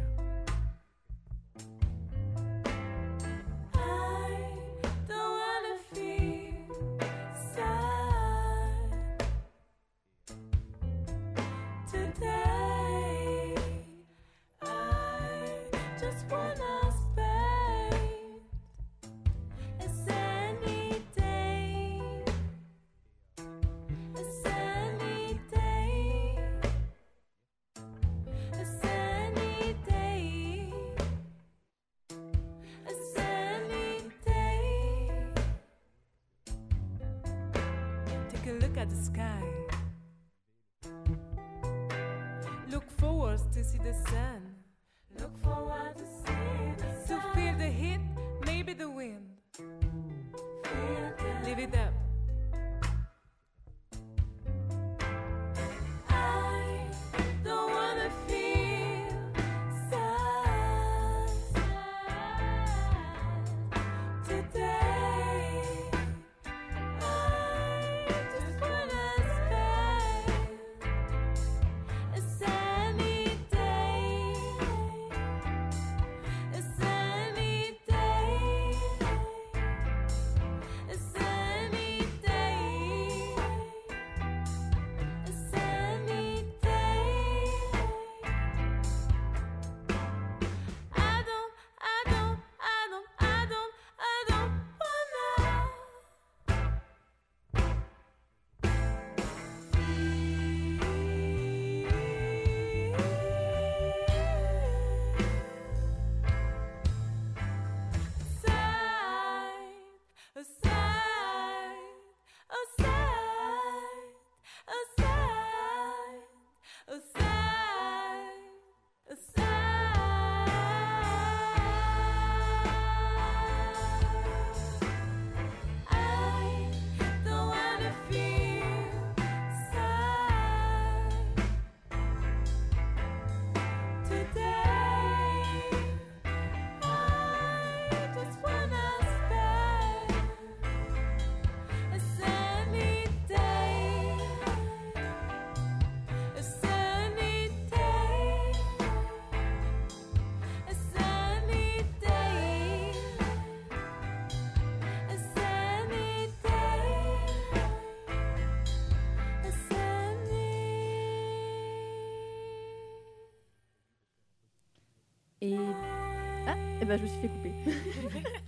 [166.89, 167.51] Ah, ben je me suis fait couper.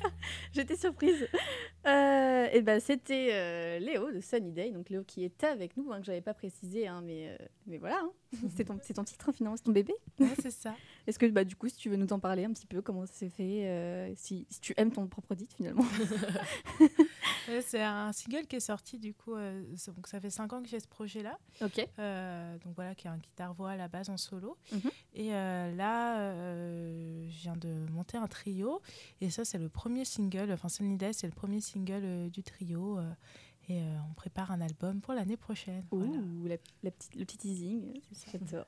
[0.52, 1.28] J'étais surprise.
[1.84, 6.06] Ben c'était euh, Léo de Sunny Day, donc Léo qui était avec nous, hein, que
[6.08, 8.12] j'avais pas précisé, hein, mais, euh, mais voilà, hein.
[8.56, 9.94] c'est ton, titre hein, finalement, c'est ton bébé.
[10.20, 10.76] Ouais, c'est ça.
[11.08, 13.06] Est-ce que bah, du coup, si tu veux nous en parler un petit peu, comment
[13.06, 15.86] ça s'est fait, euh, si, si tu aimes ton propre titre finalement.
[17.48, 19.34] Ouais, c'est un single qui est sorti du coup.
[19.34, 21.40] euh, donc ça fait 5 ans que j'ai ce projet-là.
[21.60, 21.88] ok.
[21.98, 24.58] Euh, donc voilà, qui est un guitare-voix à la base en solo.
[24.72, 24.92] Mhm.
[25.16, 26.34] Et là,
[27.28, 28.80] je viens de monter un trio.
[29.22, 30.52] Et ça, c'est le premier single.
[30.52, 33.00] Enfin, Sunny Day, c'est le premier single du trio.
[33.70, 35.84] Euh, et euh, on prépare un album pour l'année prochaine.
[35.92, 36.18] Ouh, Voilà.
[36.56, 38.00] la, la petite, le petit teasing.
[38.32, 38.66] J'adore.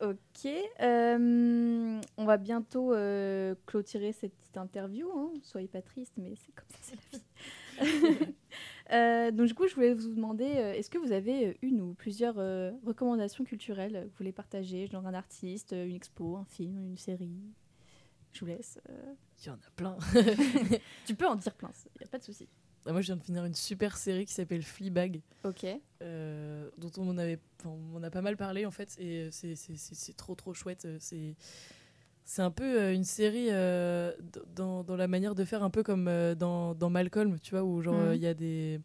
[0.00, 0.46] Ok,
[0.80, 5.10] euh, on va bientôt euh, clôturer cette petite interview.
[5.16, 5.32] Hein.
[5.42, 8.34] Soyez pas triste, mais c'est comme ça, c'est la vie.
[8.90, 11.82] Euh, donc du coup, je voulais vous demander, euh, est-ce que vous avez euh, une
[11.82, 16.36] ou plusieurs euh, recommandations culturelles que vous voulez partager, genre un artiste, euh, une expo,
[16.38, 17.36] un film, une série?
[18.32, 18.80] Je vous laisse.
[18.88, 19.12] euh.
[19.42, 19.98] Il y en a plein.
[21.06, 22.48] Tu peux en dire plein, il n'y a pas de souci.
[22.88, 25.66] Ah, Moi, je viens de finir une super série qui s'appelle Fleabag, Ok,
[26.02, 29.54] euh, dont on en avait, on a pas mal parlé en fait, et euh, c'est-
[29.56, 30.84] c'est c'est- c'est trop trop chouette.
[30.86, 31.34] euh, C'est
[32.24, 34.12] c'est un peu une série euh,
[34.54, 37.80] dans, dans la manière de faire, un peu comme dans, dans Malcolm, tu vois, où
[37.82, 38.14] genre Mhm.
[38.14, 38.80] il y a des,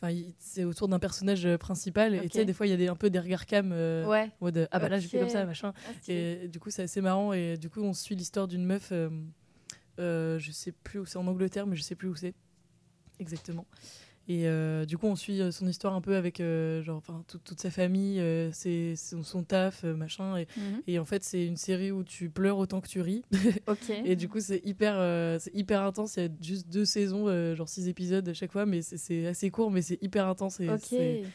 [0.00, 2.88] enfin c'est autour d'un personnage principal, et tu sais des fois il y a des,
[2.88, 4.30] un peu des regards cam, euh, ouais.
[4.40, 5.72] mode ah bah là j'ai fait comme ça machin.
[5.86, 5.90] Ah.
[6.08, 7.32] Et du coup, c'est assez marrant.
[7.34, 8.88] Et du coup, on suit l'histoire d'une meuf.
[8.92, 9.08] euh,
[9.98, 12.34] euh, je sais plus où c'est en Angleterre, mais je sais plus où c'est
[13.18, 13.66] exactement.
[14.30, 17.42] Et euh, du coup, on suit euh, son histoire un peu avec euh, genre, toute,
[17.44, 20.36] toute sa famille, euh, ses- son, son taf, machin.
[20.36, 20.82] Et, Mhm.
[20.86, 23.22] et en fait, c'est une série où tu pleures autant que tu ris.
[24.04, 24.96] Et du coup, c'est hyper,
[25.40, 26.18] c'est hyper intense.
[26.18, 29.26] Il y a juste deux saisons, genre six épisodes à chaque fois, mais c'est- c'est
[29.26, 30.60] assez court, mais c'est hyper intense.
[30.60, 30.68] Et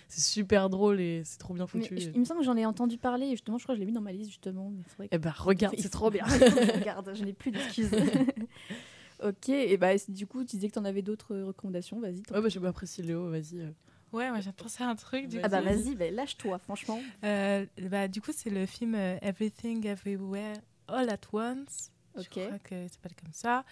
[0.07, 1.97] c'est super drôle et c'est trop bien Mais foutu.
[2.13, 3.87] il me semble que j'en ai entendu parler, et justement, je crois que je l'ai
[3.87, 4.71] mis dans ma liste, justement.
[4.99, 6.25] Mais que- Eh ben, regarde, c'est trop bien.
[6.25, 7.89] regarde, je n'ai plus d'excuses.
[9.21, 12.21] ok, et bah du coup, tu disais que tu en avais d'autres recommandations, vas-y.
[12.31, 13.59] Ouais, bah, j'ai pas apprécié Léo, vas-y.
[13.59, 13.69] euh.
[14.11, 15.27] Ouais, moi j'ai pensé à un truc.
[15.27, 15.65] Du ah bah coup.
[15.65, 16.99] vas-y, bah, lâche-toi, franchement.
[17.23, 21.91] Euh, bah, du coup, c'est le film euh, Everything Everywhere All at Once.
[22.15, 22.27] Ok.
[22.35, 23.65] Je crois que ça s'appelle comme ça.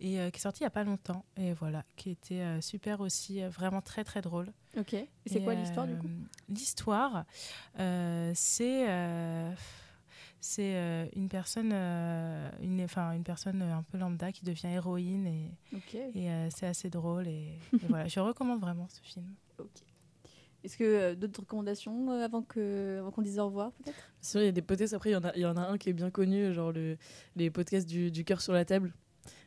[0.00, 1.24] Et euh, qui est sorti il n'y a pas longtemps.
[1.36, 4.52] Et voilà, qui était euh, super aussi, euh, vraiment très très drôle.
[4.76, 4.94] Ok.
[4.94, 7.24] Et c'est quoi l'histoire du coup euh, L'histoire,
[7.78, 9.52] euh, c'est euh,
[10.46, 14.66] c'est euh, une personne, euh, une, enfin une personne euh, un peu lambda qui devient
[14.66, 15.50] héroïne et,
[16.14, 19.24] et euh, c'est assez drôle et, et voilà, je recommande vraiment ce film.
[20.62, 23.96] Est-ce que euh, d'autres recommandations euh, avant que avant qu'on dise au revoir peut-être?
[24.20, 24.94] Sinon, il y a des podcasts.
[24.94, 26.72] Après, il y, en a- il y en a un qui est bien connu, genre
[26.72, 26.96] le,
[27.36, 28.92] les podcasts du, du cœur sur la table.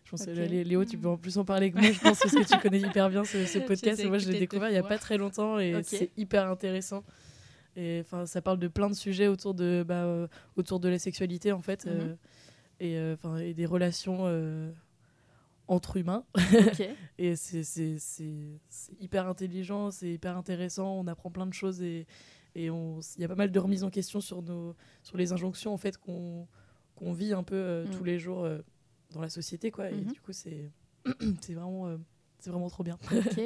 [0.05, 0.27] Je pense Ok.
[0.27, 2.43] que Lé- Léo, tu peux en plus en parler que moi, je pense, parce que
[2.55, 4.03] tu connais hyper bien ce, ce podcast.
[4.05, 7.03] moi, je l'ai découvert il n'y a pas très longtemps et c'est hyper intéressant.
[7.77, 10.97] Et enfin, ça parle de plein de sujets autour de, bah, euh, autour de la
[10.99, 11.91] sexualité, en fait, Mhm.
[11.93, 12.15] euh,
[12.79, 14.25] et, euh, enfin, et des relations
[15.67, 16.25] entre humains.
[17.17, 18.31] Et c'est-
[18.99, 22.05] hyper intelligent, c'est hyper intéressant, on apprend plein de choses et
[22.55, 25.31] et on- il y a pas mal de remises en question sur, nos, sur les
[25.31, 26.47] injonctions en fait, qu'on
[26.95, 27.89] qu'on vit un peu euh, Mm.
[27.91, 28.47] tous les jours
[29.11, 29.69] dans la société.
[29.69, 30.11] Quoi, Et Mhm.
[30.13, 30.71] du coup, c'est
[31.41, 31.97] c'est vraiment,
[32.39, 32.97] c'est vraiment trop bien.
[33.37, 33.39] Ok.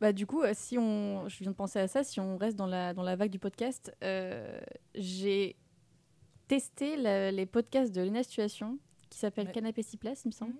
[0.00, 2.56] Bah du coup, euh, si on, je viens de penser à ça, si on reste
[2.56, 4.60] dans la dans la vague du podcast, euh,
[4.94, 5.56] j'ai
[6.46, 8.78] testé la- les podcasts de Lena Situation
[9.10, 9.52] qui s'appelle Ouais.
[9.52, 10.52] Canapé 6 places, il me semble.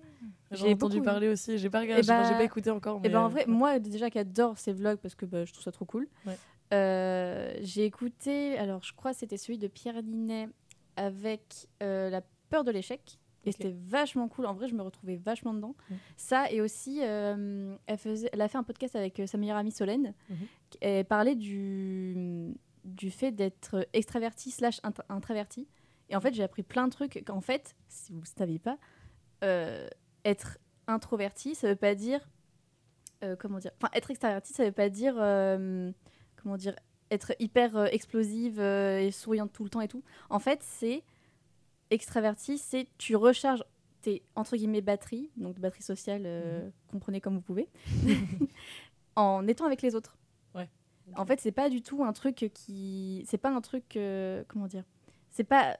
[0.51, 2.69] J'ai J'ai entendu beaucoup parler aussi, j'ai pas, regardé, Eh j'ai pas- bah- pas écouté
[2.71, 2.97] encore.
[2.97, 5.45] Et Mais ben en euh, vrai, moi déjà qui adore ces vlogs parce que bah,
[5.45, 6.07] je trouve ça trop cool.
[6.25, 6.37] Ouais.
[6.73, 10.49] euh, j'ai écouté, alors je crois que c'était celui de Pierre Ninet
[10.95, 13.18] avec euh, la peur de l'échec.
[13.45, 14.45] Et c'était vachement cool.
[14.45, 15.75] En vrai, je me retrouvais vachement dedans.
[15.89, 15.95] Mm.
[16.17, 19.57] Ça, et aussi, euh, elle, faisait, elle a fait un podcast avec euh, sa meilleure
[19.57, 20.13] amie Solène.
[20.29, 20.37] Mhm.
[20.81, 25.67] Elle parlait du, du fait d'être extraverti slash int- introverti.
[26.09, 28.77] Et en fait, j'ai appris plein de trucs qu'en fait, si vous ne saviez pas,
[29.43, 29.87] euh,
[30.25, 32.27] être introverti, ça veut pas dire...
[33.39, 35.13] comment dire Enfin, être extraverti, ça veut pas dire...
[36.35, 36.75] comment dire
[37.11, 40.03] Être hyper explosive et souriante tout le temps et tout.
[40.29, 41.03] En fait, c'est...
[41.91, 43.63] Extraverti, c'est tu recharges
[44.01, 47.67] tes, entre guillemets, batteries, donc batterie sociale, euh, comprenez comme vous pouvez,
[49.15, 50.17] en étant avec les autres.
[50.55, 50.69] Ouais.
[51.15, 53.23] En fait, c'est pas du tout un truc qui...
[53.27, 53.95] C'est pas un truc...
[53.97, 54.83] euh, comment dire
[55.31, 55.77] C'est pas...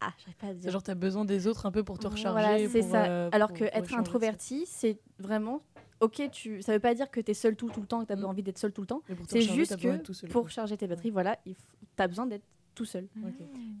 [0.00, 0.70] Ah, j'arrive pas à dire.
[0.70, 2.46] Genre, t'as besoin des autres un peu pour te recharger.
[2.46, 3.06] Voilà, c'est ça.
[3.06, 5.62] euh, Alors pour- que pour être introverti, c'est vraiment
[6.00, 6.30] ok.
[6.30, 8.12] Tu, ça veut pas dire que tu es seul tout, tout le temps, que tu
[8.12, 8.24] as Mm.
[8.26, 9.02] envie d'être seul tout le temps.
[9.26, 11.54] C'est juste que pour charger tes batteries, voilà, tu
[11.96, 12.44] as besoin d'être
[12.76, 13.08] tout seul.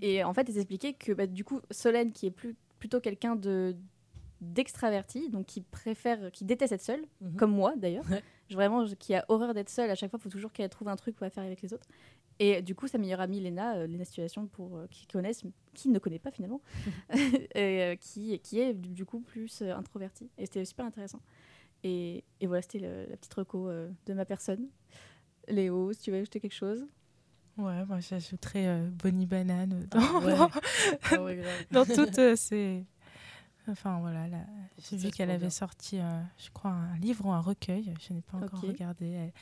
[0.02, 3.36] Et en fait, ils expliquaient que bah, du coup, Solène, qui est plus, plutôt quelqu'un
[3.36, 3.76] de
[4.42, 7.36] d'extraverti, donc qui préfère, qui déteste être seule, Mhm.
[7.36, 8.04] comme moi d'ailleurs,
[8.50, 9.90] vraiment, je- qui a horreur d'être seule.
[9.90, 11.86] À chaque fois, il faut toujours qu'elle trouve un truc pour faire avec les autres.
[12.38, 15.88] Et du coup, sa meilleure amie Léna, euh, Léna Situation pour euh, qui connaissent, qui
[15.88, 16.60] ne connaît pas finalement,
[17.54, 20.28] et, euh, qui, qui est du, du coup plus euh, introvertie.
[20.36, 21.20] Et c'était super intéressant.
[21.82, 24.68] Et, et voilà, c'était la petite reco euh, de ma personne.
[25.48, 26.86] Léo, si tu veux ajouter quelque chose
[27.58, 30.32] Ouais, moi j'ajouterais euh, Bonnie Banane dans, Ah ouais.
[30.36, 30.50] dans-
[31.10, 31.64] Ah ouais, grave.
[31.70, 32.84] dans toutes euh, ces.
[33.68, 34.44] Enfin voilà, là,
[34.78, 35.50] j'ai vu qu'elle avait bien.
[35.50, 37.92] sorti, euh, je crois, un livre ou un recueil.
[38.06, 39.06] Je n'ai pas encore regardé.
[39.10, 39.32] Elle,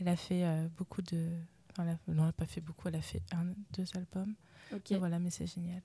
[0.00, 1.28] elle a fait euh, beaucoup de.
[1.70, 2.88] Enfin, elle a- non, elle n'a pas fait beaucoup.
[2.88, 4.34] Elle a fait un, deux albums.
[4.72, 4.92] Ok.
[4.92, 5.82] Et voilà, mais c'est génial.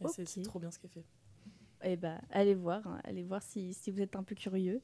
[0.00, 1.04] Et c'est- trop bien ce qu'elle fait.
[1.82, 4.80] Eh ben, allez voir, hein, allez voir si, si vous êtes un peu curieux.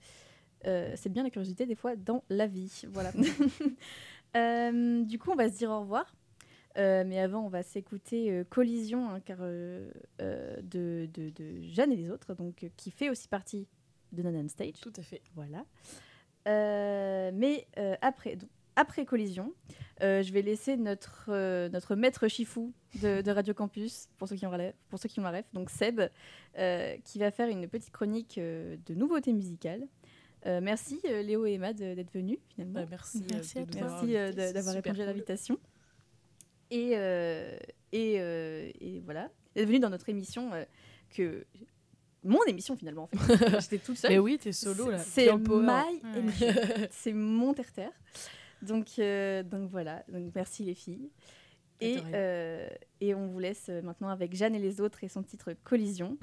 [0.67, 2.83] Euh, c'est bien la curiosité des fois dans la vie.
[2.93, 3.11] Voilà.
[4.37, 6.05] Euh, du coup, on va se dire au revoir.
[6.77, 11.63] Euh, mais avant, on va s'écouter euh, Collision, hein, car euh, euh, de, de, de
[11.63, 13.67] Jeanne et les autres, donc euh, qui fait aussi partie
[14.13, 14.81] de Non Stage.
[14.83, 15.23] Tout à fait.
[15.35, 15.65] Voilà.
[16.47, 19.55] Euh, mais euh, après, donc, après Collision,
[20.03, 24.37] euh, je vais laisser notre, euh, notre maître Chifou de, de Radio Campus, pour ceux
[24.37, 26.03] qui ont la, pour ceux qui ont la ref, donc Seb,
[26.59, 29.87] euh, qui va faire une petite chronique euh, de nouveautés musicales.
[30.45, 32.81] Euh, merci euh, Léo et Emma d'être venus finalement.
[32.81, 33.25] Bah, merci.
[33.31, 35.57] Merci euh, avoir Merci euh, c'est d'avoir répondu à cool.
[36.71, 37.57] Et, euh,
[37.93, 40.65] et, euh, et voilà, d'être venu dans notre émission, euh,
[41.11, 41.47] que
[42.25, 43.17] mon émission finalement en fait.
[43.61, 44.11] J'étais toute seule.
[44.11, 44.99] Mais oui, t'es solo là.
[44.99, 46.01] C'est my
[46.91, 47.93] c'est mon terre-terre.
[48.63, 51.11] Donc, euh, donc voilà, donc merci les filles.
[51.81, 56.19] Et on vous laisse maintenant avec Jeanne et les autres et son titre Collision.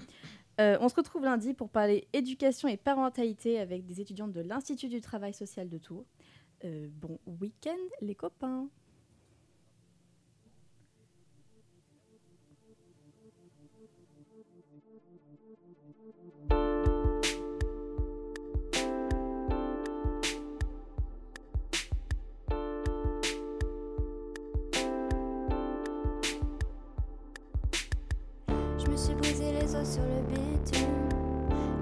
[0.59, 4.99] On se retrouve lundi pour parler éducation et parentalité avec des étudiantes de l'Institut du
[4.99, 6.05] travail social de Tours.
[6.63, 8.67] Bon week-end les copains
[29.81, 31.09] sur le bitume.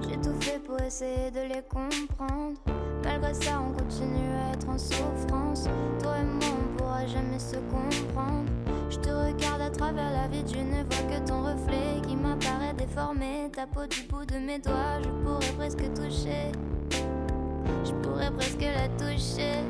[0.01, 2.57] J'ai tout fait pour essayer de les comprendre.
[3.03, 5.65] Malgré ça, on continue à être en souffrance.
[6.01, 8.49] Toi et moi, on pourra jamais se comprendre.
[8.89, 12.73] Je te regarde à travers la vie, je ne vois que ton reflet qui m'apparaît
[12.77, 13.49] déformé.
[13.53, 16.51] Ta peau du bout de mes doigts, je pourrais presque toucher.
[17.83, 19.63] Je pourrais presque la toucher.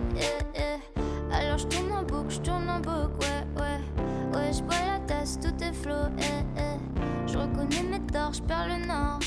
[1.33, 4.00] Alors je tourne en boucle, je tourne en boucle, ouais, ouais.
[4.51, 6.23] Je bois la tasse, tout est flot, eh,
[6.57, 7.31] eh.
[7.31, 9.19] Je reconnais mes torts, je perds le nord.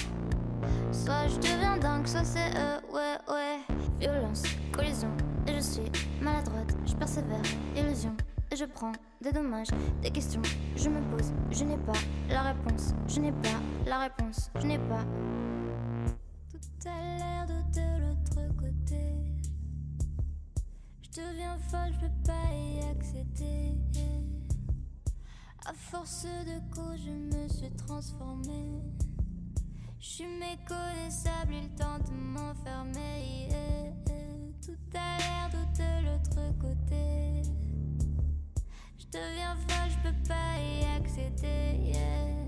[0.93, 3.61] Soit je deviens dingue, soit c'est eux, ouais, ouais.
[3.99, 5.09] Violence, collision,
[5.47, 7.41] et je suis maladroite, je persévère,
[7.75, 8.15] illusion.
[8.53, 9.69] Et je prends des dommages,
[10.03, 10.43] des questions,
[10.77, 14.79] je me pose, je n'ai pas la réponse, je n'ai pas la réponse, je n'ai
[14.79, 15.05] pas.
[16.51, 19.01] Tout a l'air de de l'autre côté.
[21.01, 23.75] Je deviens folle, je peux pas y accéder.
[25.67, 28.83] À force de coups, je me suis transformée.
[29.99, 33.49] Je suis méconnaissable, il tente de m'enfermer.
[34.63, 37.43] Tout a l'air de de l'autre côté.
[38.99, 41.93] Je deviens folle, je peux pas y accéder.
[41.93, 42.47] yeah.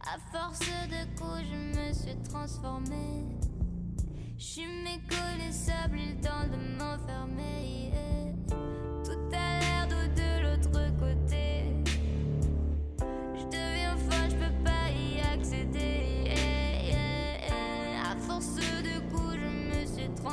[0.00, 3.24] À force de coups, je me suis transformée.
[4.38, 7.76] Je suis méconnaissable, il tente de m'enfermer.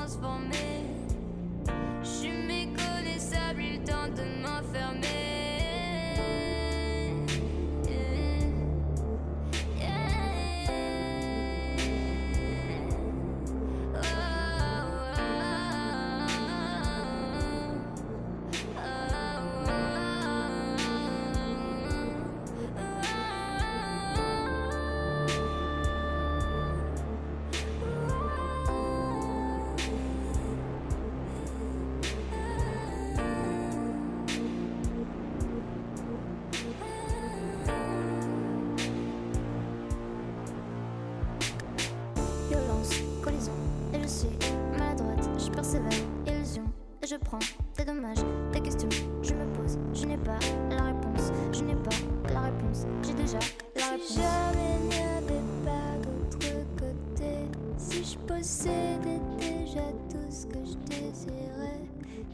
[0.03, 0.82] Me suis transformée.
[51.53, 53.37] Je n'ai pas la réponse, j'ai déjà
[53.75, 54.07] la réponse.
[54.07, 57.47] Si jamais il n'y avait pas d'autre côté,
[57.77, 61.81] si je possédais déjà tout ce que je désirais,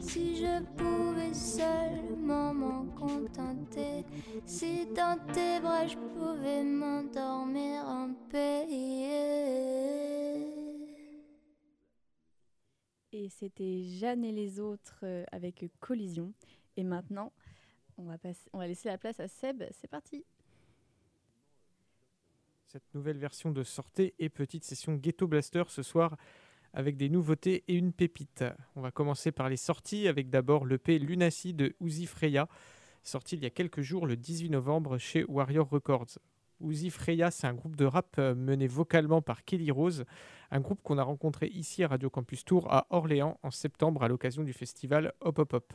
[0.00, 4.06] si je pouvais seulement m'en contenter,
[4.46, 8.66] si dans tes bras je pouvais m'endormir en paix.
[13.12, 16.32] Et c'était Jeanne et les autres euh, avec Collision.
[16.76, 17.32] Et maintenant,
[18.52, 19.62] on va, laisser la place à Seb.
[19.72, 20.24] C'est parti.
[22.66, 26.16] Cette nouvelle version de Sortez et petite session Ghetto Blaster ce soir
[26.72, 28.44] avec des nouveautés et une pépite.
[28.76, 32.48] On va commencer par les sorties avec d'abord l'EP Lunacy de Uzi Freya,
[33.02, 36.18] sorti il y a quelques jours le 18 novembre chez Warrior Records.
[36.60, 40.04] Uzi Freya, c'est un groupe de rap euh, mené vocalement par Kelly Rose,
[40.50, 44.08] un groupe qu'on a rencontré ici à Radio Campus Tour à Orléans en septembre à
[44.08, 45.72] l'occasion du festival Hop Hop Hop.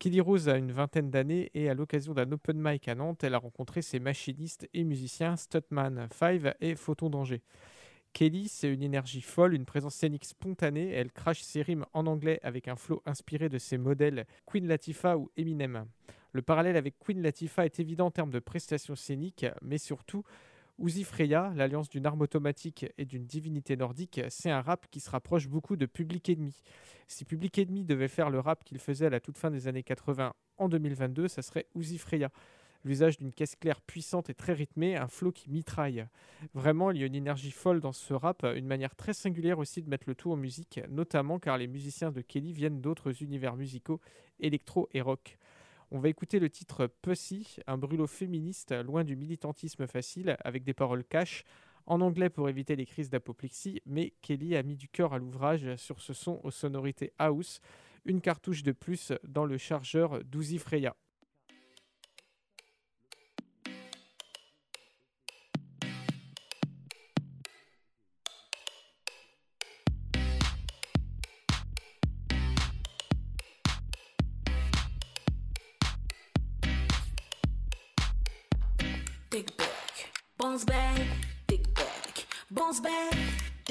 [0.00, 3.34] Kelly Rose a une vingtaine d'années et à l'occasion d'un open mic à Nantes, elle
[3.34, 7.42] a rencontré ses machinistes et musiciens Stutman, Five et Photon Danger.
[8.14, 10.88] Kelly, c'est une énergie folle, une présence scénique spontanée.
[10.88, 15.18] Elle crache ses rimes en anglais avec un flow inspiré de ses modèles Queen Latifah
[15.18, 15.84] ou Eminem.
[16.32, 20.24] Le parallèle avec Queen Latifah est évident en termes de prestations scéniques, mais surtout,
[20.80, 25.10] Uzi Freya, l'alliance d'une arme automatique et d'une divinité nordique, c'est un rap qui se
[25.10, 26.54] rapproche beaucoup de Public Enemy.
[27.06, 29.82] Si Public Enemy devait faire le rap qu'il faisait à la toute fin des années
[29.82, 32.30] 80 en 2022, ça serait Uzi Freya
[32.84, 36.06] l'usage d'une caisse claire puissante et très rythmée, un flow qui mitraille.
[36.54, 39.82] Vraiment, il y a une énergie folle dans ce rap, une manière très singulière aussi
[39.82, 43.56] de mettre le tout en musique, notamment car les musiciens de Kelly viennent d'autres univers
[43.56, 44.00] musicaux,
[44.38, 45.36] électro et rock.
[45.92, 50.72] On va écouter le titre Pussy, un brûlot féministe loin du militantisme facile, avec des
[50.72, 51.42] paroles cash,
[51.86, 55.74] en anglais pour éviter les crises d'apoplexie, mais Kelly a mis du cœur à l'ouvrage
[55.74, 57.60] sur ce son aux sonorités house,
[58.04, 60.94] une cartouche de plus dans le chargeur d'Uzi Freya.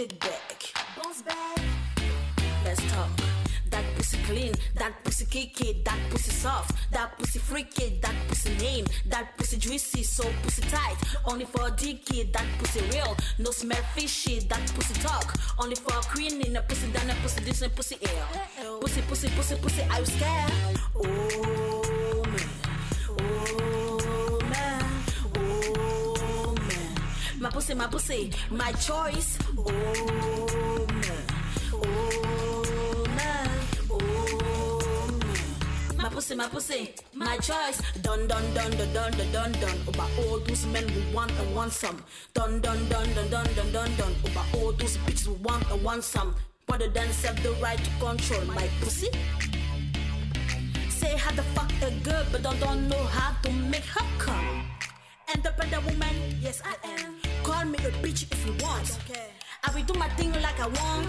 [0.07, 1.59] Bounce back.
[2.63, 3.09] Let's talk.
[3.69, 8.85] That pussy clean, that pussy kicky, that pussy soft, that pussy freaky, that pussy name,
[9.07, 10.95] that pussy juicy, so pussy tight.
[11.25, 15.35] Only for a dicky, that pussy real, no smell fishy, that pussy talk.
[15.59, 18.25] Only for a queen in a pussy down a pussy this and pussy air.
[18.79, 21.58] Pussy, pussy, pussy, pussy, are you scared?
[27.49, 29.39] My pussy, my pussy, my choice.
[29.57, 31.25] Oh man,
[31.73, 33.49] oh man,
[33.89, 35.97] oh man.
[35.97, 37.81] My pussy, my pussy, my choice.
[38.03, 39.77] Dun dun dun dun dun dun dun dun.
[39.87, 42.03] About all those men who want and want some.
[42.35, 44.13] Dun dun dun dun dun dun dun dun.
[44.29, 46.35] About all those bitches who want and want some.
[46.69, 49.09] Rather than have the right to control my pussy.
[50.87, 54.67] Say how the fuck a girl, but I don't know how to make her come.
[55.33, 57.18] Independent woman, yes I am.
[57.43, 58.97] Call me a bitch if you want.
[59.63, 61.07] I will do my thing like I want.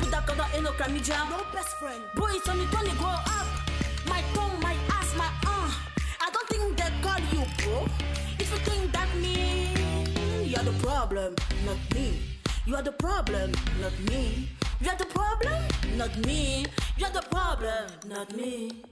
[0.00, 1.28] Put that color in no crammy jam.
[1.30, 2.02] No best friend.
[2.16, 3.46] Boy, it's only gonna grow up.
[4.08, 5.70] My tongue, my ass, my uh.
[6.20, 7.86] I don't think they call you bro.
[8.38, 9.74] If you think that me,
[10.44, 11.34] you're the problem,
[11.64, 12.20] not me.
[12.66, 14.48] You are the problem, not me.
[14.80, 15.62] You're the problem,
[15.96, 16.66] not me.
[16.96, 18.82] You're the problem, not me.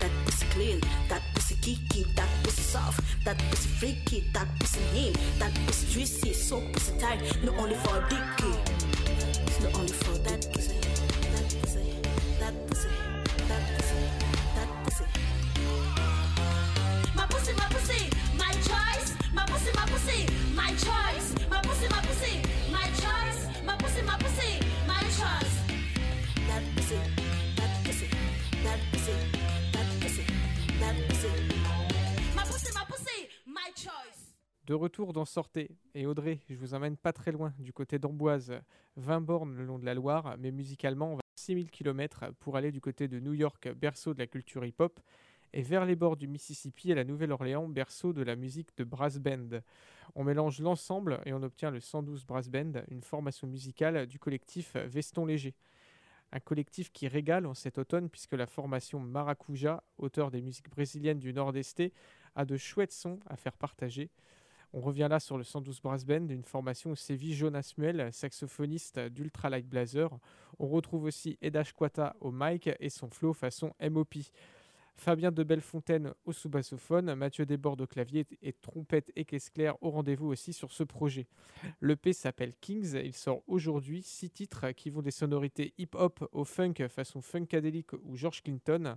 [0.00, 5.12] That pussy clean, that pussy kiki, that pussy soft, that pussy freaky, that pussy mean,
[5.38, 8.56] that pussy juicy, so pussy tight, not only for dicky.
[9.46, 10.78] It's not only for that pussy,
[11.32, 12.00] that pussy,
[12.40, 12.88] that pussy,
[13.48, 13.96] that pussy,
[14.54, 15.04] that pussy.
[17.14, 19.14] My pussy, my pussy, my choice.
[19.34, 21.33] My pussy, my pussy, my choice.
[34.66, 35.76] De retour dans Sortez.
[35.94, 38.54] Et Audrey, je vous emmène pas très loin, du côté d'Amboise,
[38.96, 42.72] 20 bornes le long de la Loire, mais musicalement, on va 6000 km pour aller
[42.72, 45.00] du côté de New York, berceau de la culture hip-hop,
[45.52, 49.18] et vers les bords du Mississippi à la Nouvelle-Orléans, berceau de la musique de brass
[49.18, 49.60] band.
[50.14, 54.76] On mélange l'ensemble et on obtient le 112 Brass Band, une formation musicale du collectif
[54.76, 55.54] Veston Léger.
[56.32, 61.18] Un collectif qui régale en cet automne puisque la formation Maracuja, auteur des musiques brésiliennes
[61.18, 61.92] du Nord-Esté,
[62.34, 64.10] a de chouettes sons à faire partager.
[64.76, 68.98] On revient là sur le 112 Brass Band, une formation où sévit Jonas Muel, saxophoniste
[68.98, 70.10] d'Ultra Light Blazer.
[70.58, 74.16] On retrouve aussi Eda Quata au mic et son flow façon MOP.
[74.96, 79.90] Fabien de Bellefontaine au sous-bassophone, Mathieu Desbordes au clavier et trompette et caisse claire au
[79.90, 81.28] rendez-vous aussi sur ce projet.
[81.80, 86.88] L'EP s'appelle Kings, il sort aujourd'hui six titres qui vont des sonorités hip-hop au funk
[86.88, 88.96] façon funkadelic ou George Clinton.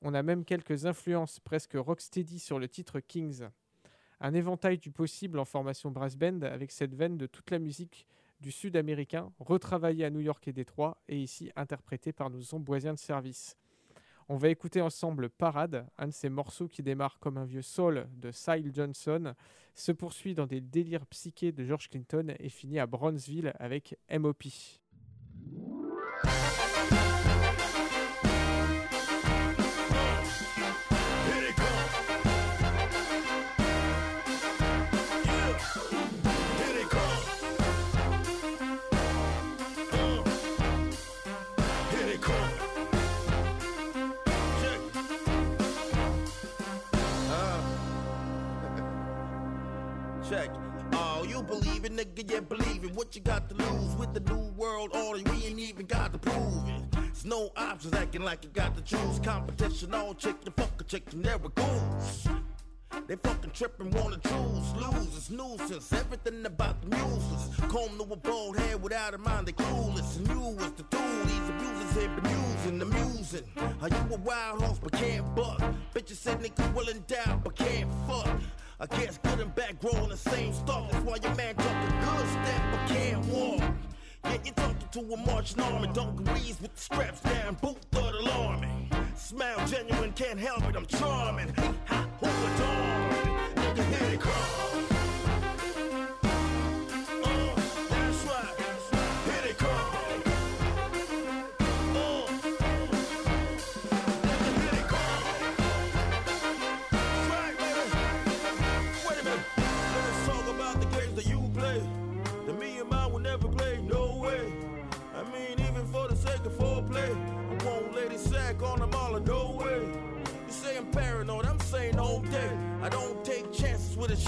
[0.00, 3.44] On a même quelques influences presque rocksteady sur le titre Kings.
[4.24, 8.06] Un éventail du possible en formation brass band avec cette veine de toute la musique
[8.40, 12.94] du sud américain, retravaillée à New York et Détroit et ici interprétée par nos amboisiens
[12.94, 13.56] de service.
[14.28, 18.06] On va écouter ensemble Parade, un de ces morceaux qui démarre comme un vieux soul
[18.12, 19.34] de Sile Johnson,
[19.74, 24.81] se poursuit dans des délires psychés de George Clinton et finit à Bronzeville avec M.O.P.
[52.04, 52.94] nigga, yeah, believe it.
[52.94, 55.22] What you got to lose with the new world order?
[55.30, 56.92] We ain't even got to prove it.
[56.92, 59.18] There's no options acting like you got to choose.
[59.20, 62.28] Competition, all chicken, fuck a chicken, there it goes.
[63.06, 65.92] They fucking tripping, wanna choose, lose, it's nuisance.
[65.92, 67.56] Everything about the muses.
[67.68, 70.16] Comb to a bald head without a mind, they clueless.
[70.18, 73.44] And you was the tool, these abusers have been using, amusing.
[73.80, 75.60] Are you a wild horse but can't buck?
[75.94, 78.40] Bitches said niggas will doubt but can't fuck.
[78.82, 80.90] I guess good and bad grow on the same stalk.
[80.90, 83.60] That's why your man talking good step but can't walk.
[84.24, 88.90] Yeah, you talking to a marching army, dungarees with the straps down, boot third alarming.
[89.14, 91.54] Smile genuine, can't help it, I'm charming.
[91.86, 93.54] Ha, who adorn?
[93.54, 94.61] Nigga, here they come.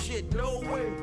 [0.03, 0.94] Shit, no way.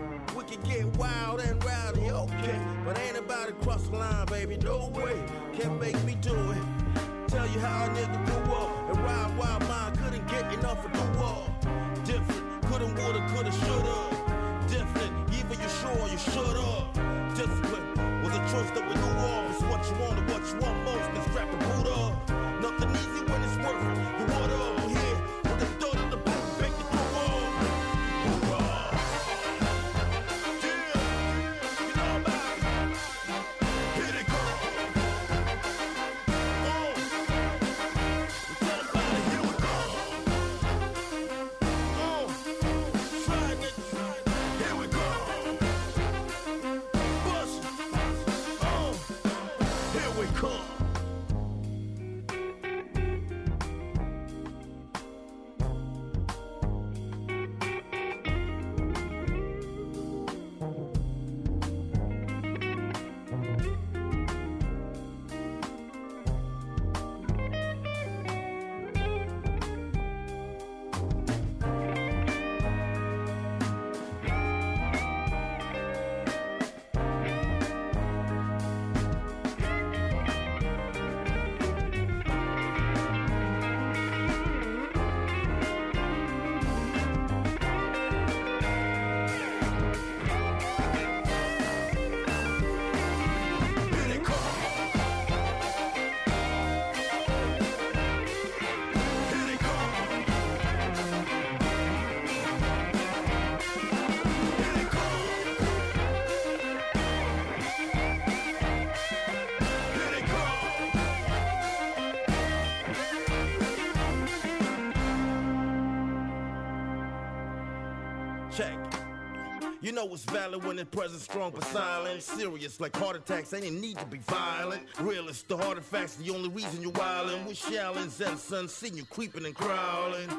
[120.06, 122.22] Know it's valid when the present strong but silent.
[122.24, 124.84] Serious like heart attacks, they didn't need to be violent.
[125.00, 127.46] Realist, the hard facts, the only reason you're wildin'.
[127.46, 130.30] With Shallon's and son, seen you creeping and crawling.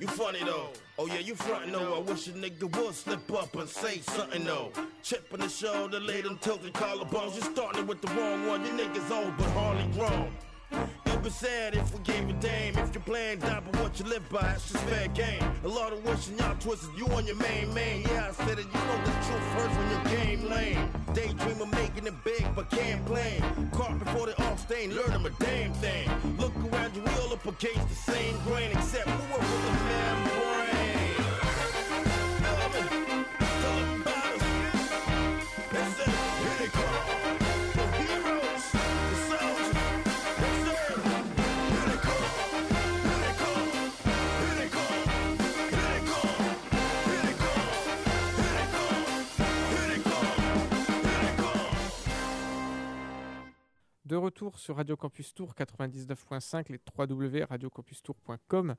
[0.00, 0.70] You funny though.
[0.98, 1.94] Oh yeah, you frontin' though.
[1.94, 4.72] I wish a nigga would slip up and say something though.
[5.02, 7.36] Chip on the shoulder, lay them tilted collarbones.
[7.36, 8.64] You startin' with the wrong one.
[8.64, 10.32] You niggas old but hardly grown.
[11.24, 12.76] Be sad if we gave a damn.
[12.76, 15.42] If you're playing down but what you live by, it's just fair game.
[15.64, 18.02] A lot of wishing y'all twisted you on your main man.
[18.02, 18.66] Yeah, I said it.
[18.66, 20.90] You know the truth hurts when your game lame.
[21.14, 23.40] Daydream of making it big but can't play.
[23.72, 26.10] Caught before they all stain, learn them a damn thing.
[26.36, 29.72] Look around you, we all up against the same grain, except we work with the
[29.72, 30.23] membrane.
[54.04, 58.74] De retour sur Radio Campus Tour 99.5, les www.radiocampustour.com.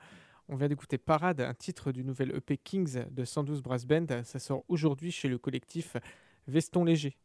[0.49, 4.05] On vient d'écouter Parade, un titre du nouvel EP Kings de 112 Brass Band.
[4.23, 5.97] Ça sort aujourd'hui chez le collectif
[6.47, 7.17] Veston Léger.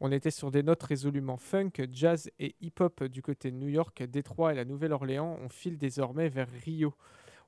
[0.00, 4.02] On était sur des notes résolument funk, jazz et hip-hop du côté de New York,
[4.04, 5.38] Détroit et la Nouvelle-Orléans.
[5.42, 6.94] On file désormais vers Rio.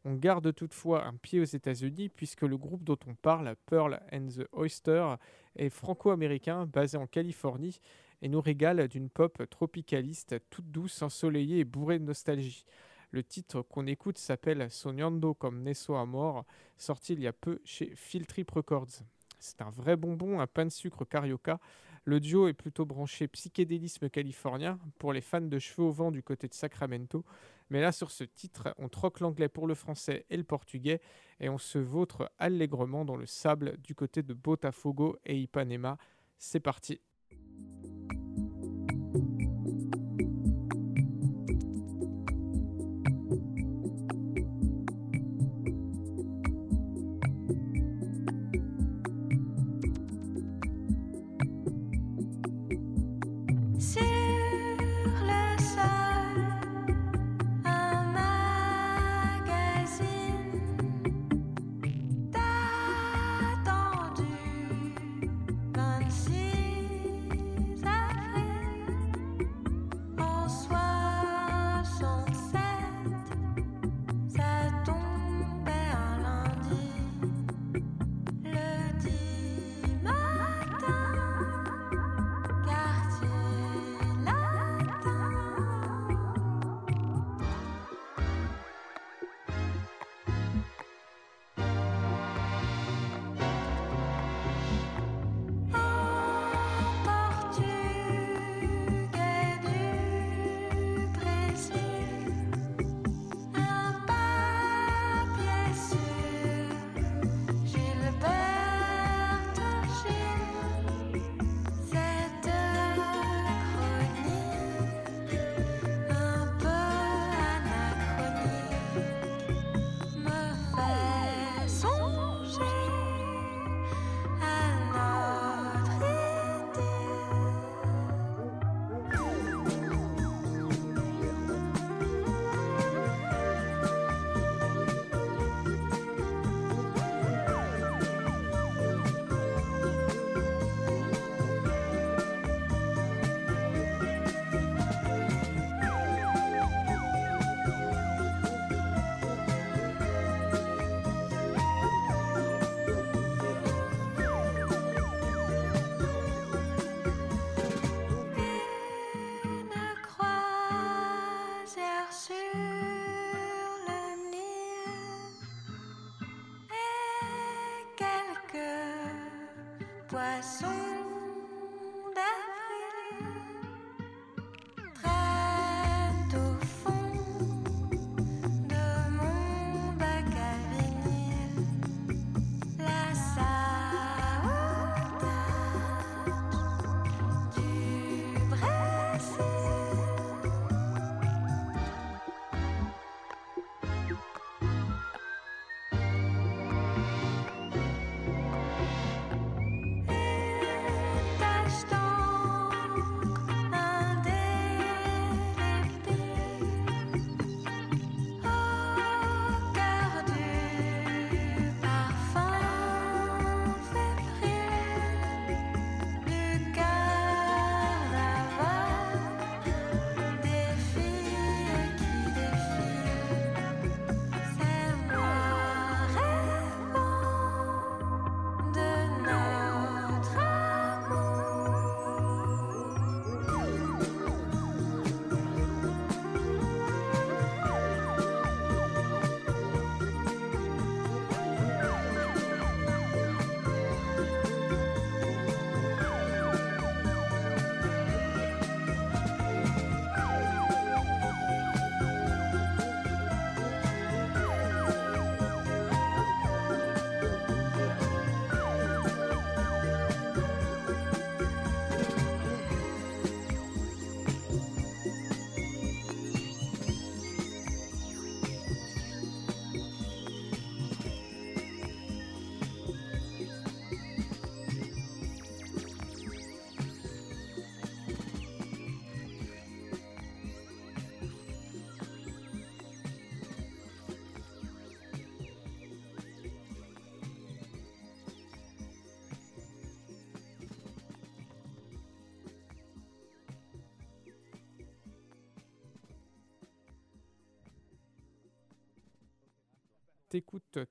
[0.04, 4.26] On garde toutefois un pied aux États-Unis puisque le groupe dont on parle, Pearl and
[4.26, 5.14] the Oyster,
[5.56, 7.80] est franco-américain basé en Californie
[8.22, 12.64] et nous régale d'une pop tropicaliste toute douce, ensoleillée et bourrée de nostalgie.
[13.10, 16.44] Le titre qu'on écoute s'appelle Sognando comme Nesso Amor,
[16.76, 19.02] sorti il y a peu chez Field Trip Records.
[19.38, 21.60] C'est un vrai bonbon, un pain de sucre carioca.
[22.04, 26.22] Le duo est plutôt branché psychédélisme californien pour les fans de cheveux au vent du
[26.22, 27.24] côté de Sacramento.
[27.68, 31.00] Mais là, sur ce titre, on troque l'anglais pour le français et le portugais
[31.40, 35.98] et on se vautre allègrement dans le sable du côté de Botafogo et Ipanema.
[36.38, 37.00] C'est parti.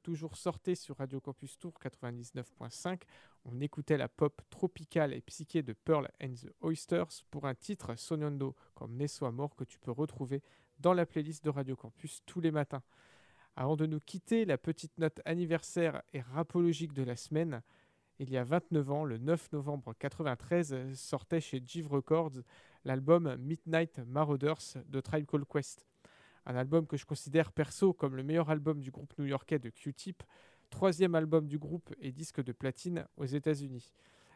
[0.03, 3.01] Toujours Sortez sur Radio Campus Tour 99.5.
[3.45, 7.95] On écoutait la pop tropicale et psyché de Pearl and the Oysters pour un titre
[7.95, 10.41] Sognando comme Né soit mort que tu peux retrouver
[10.79, 12.83] dans la playlist de Radio Campus tous les matins.
[13.55, 17.61] Avant de nous quitter, la petite note anniversaire et rapologique de la semaine.
[18.19, 22.41] Il y a 29 ans, le 9 novembre 93, sortait chez Jive Records
[22.83, 25.85] l'album Midnight Marauders de Tribe Called Quest.
[26.47, 30.21] Un album que je considère perso comme le meilleur album du groupe new-yorkais de Q-Tip,
[30.69, 33.93] troisième album du groupe et disque de platine aux États-Unis.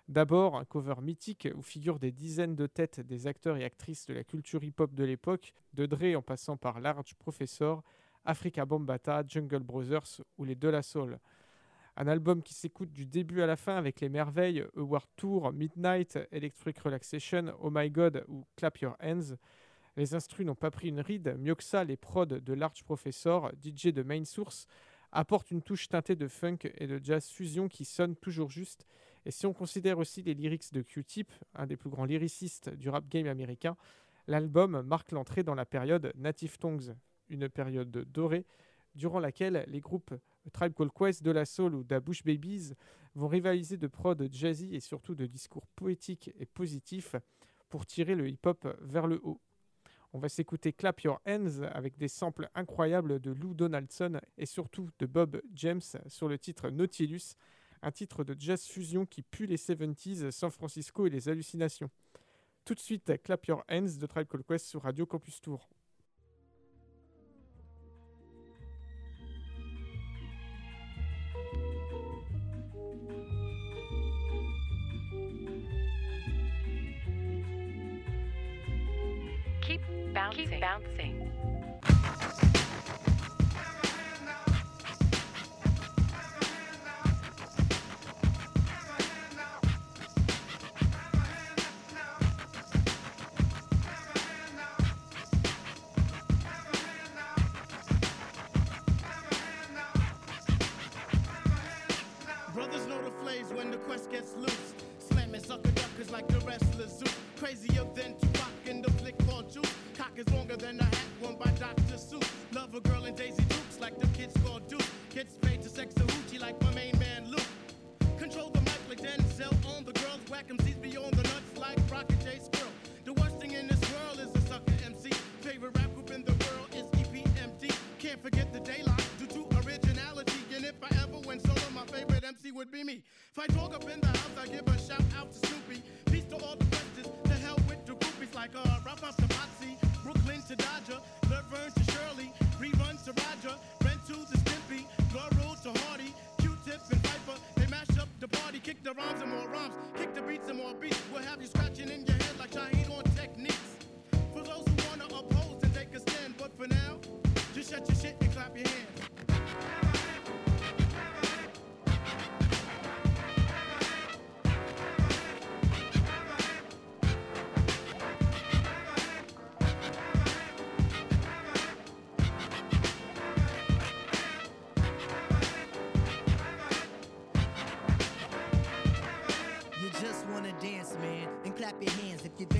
[0.08, 4.16] D'abord, un cover mythique où figurent des dizaines de têtes des acteurs et actrices de
[4.16, 7.84] la culture hip-hop de l'époque, de Dre en passant par Large Professor,
[8.26, 11.20] Africa Bombata, Jungle Brothers ou les De La Soul.
[11.96, 15.54] Un album qui s'écoute du début à la fin avec les merveilles A World Tour,
[15.54, 19.36] Midnight, Electric Relaxation, Oh My God ou Clap Your Hands.
[20.00, 23.52] Les instrus n'ont pas pris une ride, mieux que ça, les prods de Large Professor,
[23.62, 24.66] DJ de Main Source,
[25.12, 28.88] apportent une touche teintée de funk et de jazz fusion qui sonne toujours juste.
[29.26, 32.88] Et si on considère aussi les lyrics de Q-Tip, un des plus grands lyricistes du
[32.88, 33.76] rap game américain,
[34.28, 36.96] l'album marque l'entrée dans la période Native Tongues,
[37.28, 38.46] une période dorée
[38.96, 40.14] durant laquelle les groupes
[40.54, 42.72] Tribe Called Quest, De La Soul ou Da Bush Babies
[43.16, 47.18] vont rivaliser de prod jazzy et surtout de discours poétiques et positifs
[47.68, 49.42] pour tirer le hip-hop vers le haut.
[50.12, 54.90] On va s'écouter Clap Your Hands avec des samples incroyables de Lou Donaldson et surtout
[54.98, 57.36] de Bob James sur le titre Nautilus,
[57.84, 61.92] un titre de jazz fusion qui pue les 70s, San Francisco et les hallucinations.
[62.66, 65.70] Tout de suite, Clap Your Hands de Tribe Called Quest sur Radio Campus Tour.
[80.30, 80.50] Bouncing.
[80.50, 81.19] Keep bouncing.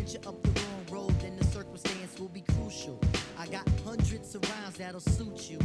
[0.10, 3.00] Venture up the wrong road, then the circumstance will be crucial.
[3.38, 5.60] I got hundreds of rhymes that'll suit you.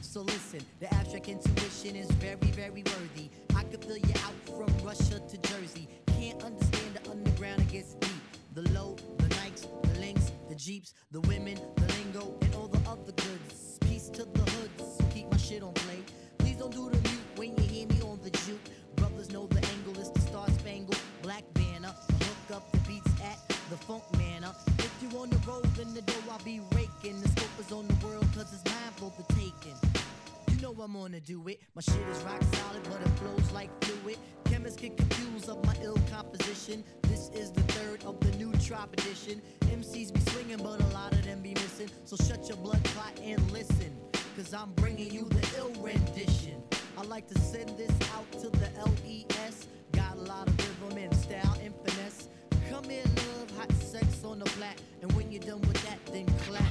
[0.00, 3.28] So listen, the abstract intuition is very, very worthy.
[3.54, 5.86] I could fill you out from Russia to Jersey.
[6.18, 8.10] Can't understand the underground, it gets deep.
[8.54, 12.80] The low, the Nikes, the links, the Jeeps, the women, the lingo, and all the
[12.88, 13.78] other goods.
[13.82, 16.02] Peace to the hoods, keep my shit on play.
[16.38, 18.60] Please don't do the mute when you hear me on the juke.
[18.94, 19.65] Brothers know the
[23.86, 24.52] funk manner.
[24.78, 27.20] If you on the road, then the dough I'll be raking.
[27.20, 29.76] The scope is on the world, cause it's mine for the taking.
[30.50, 31.60] You know I'm gonna do it.
[31.74, 34.18] My shit is rock solid, but it flows like fluid.
[34.46, 36.82] Chemists get confused of my ill composition.
[37.02, 39.40] This is the third of the new trap edition.
[39.62, 41.88] MCs be swinging, but a lot of them be missing.
[42.04, 43.96] So shut your blood clot and listen,
[44.36, 46.60] cause I'm bringing you the ill rendition.
[46.98, 49.68] I like to send this out to the LES.
[49.92, 51.74] Got a lot of rhythm and style and
[52.76, 54.76] Come here, love, hot sex on the black.
[55.00, 56.62] And when you're done with that, then clap.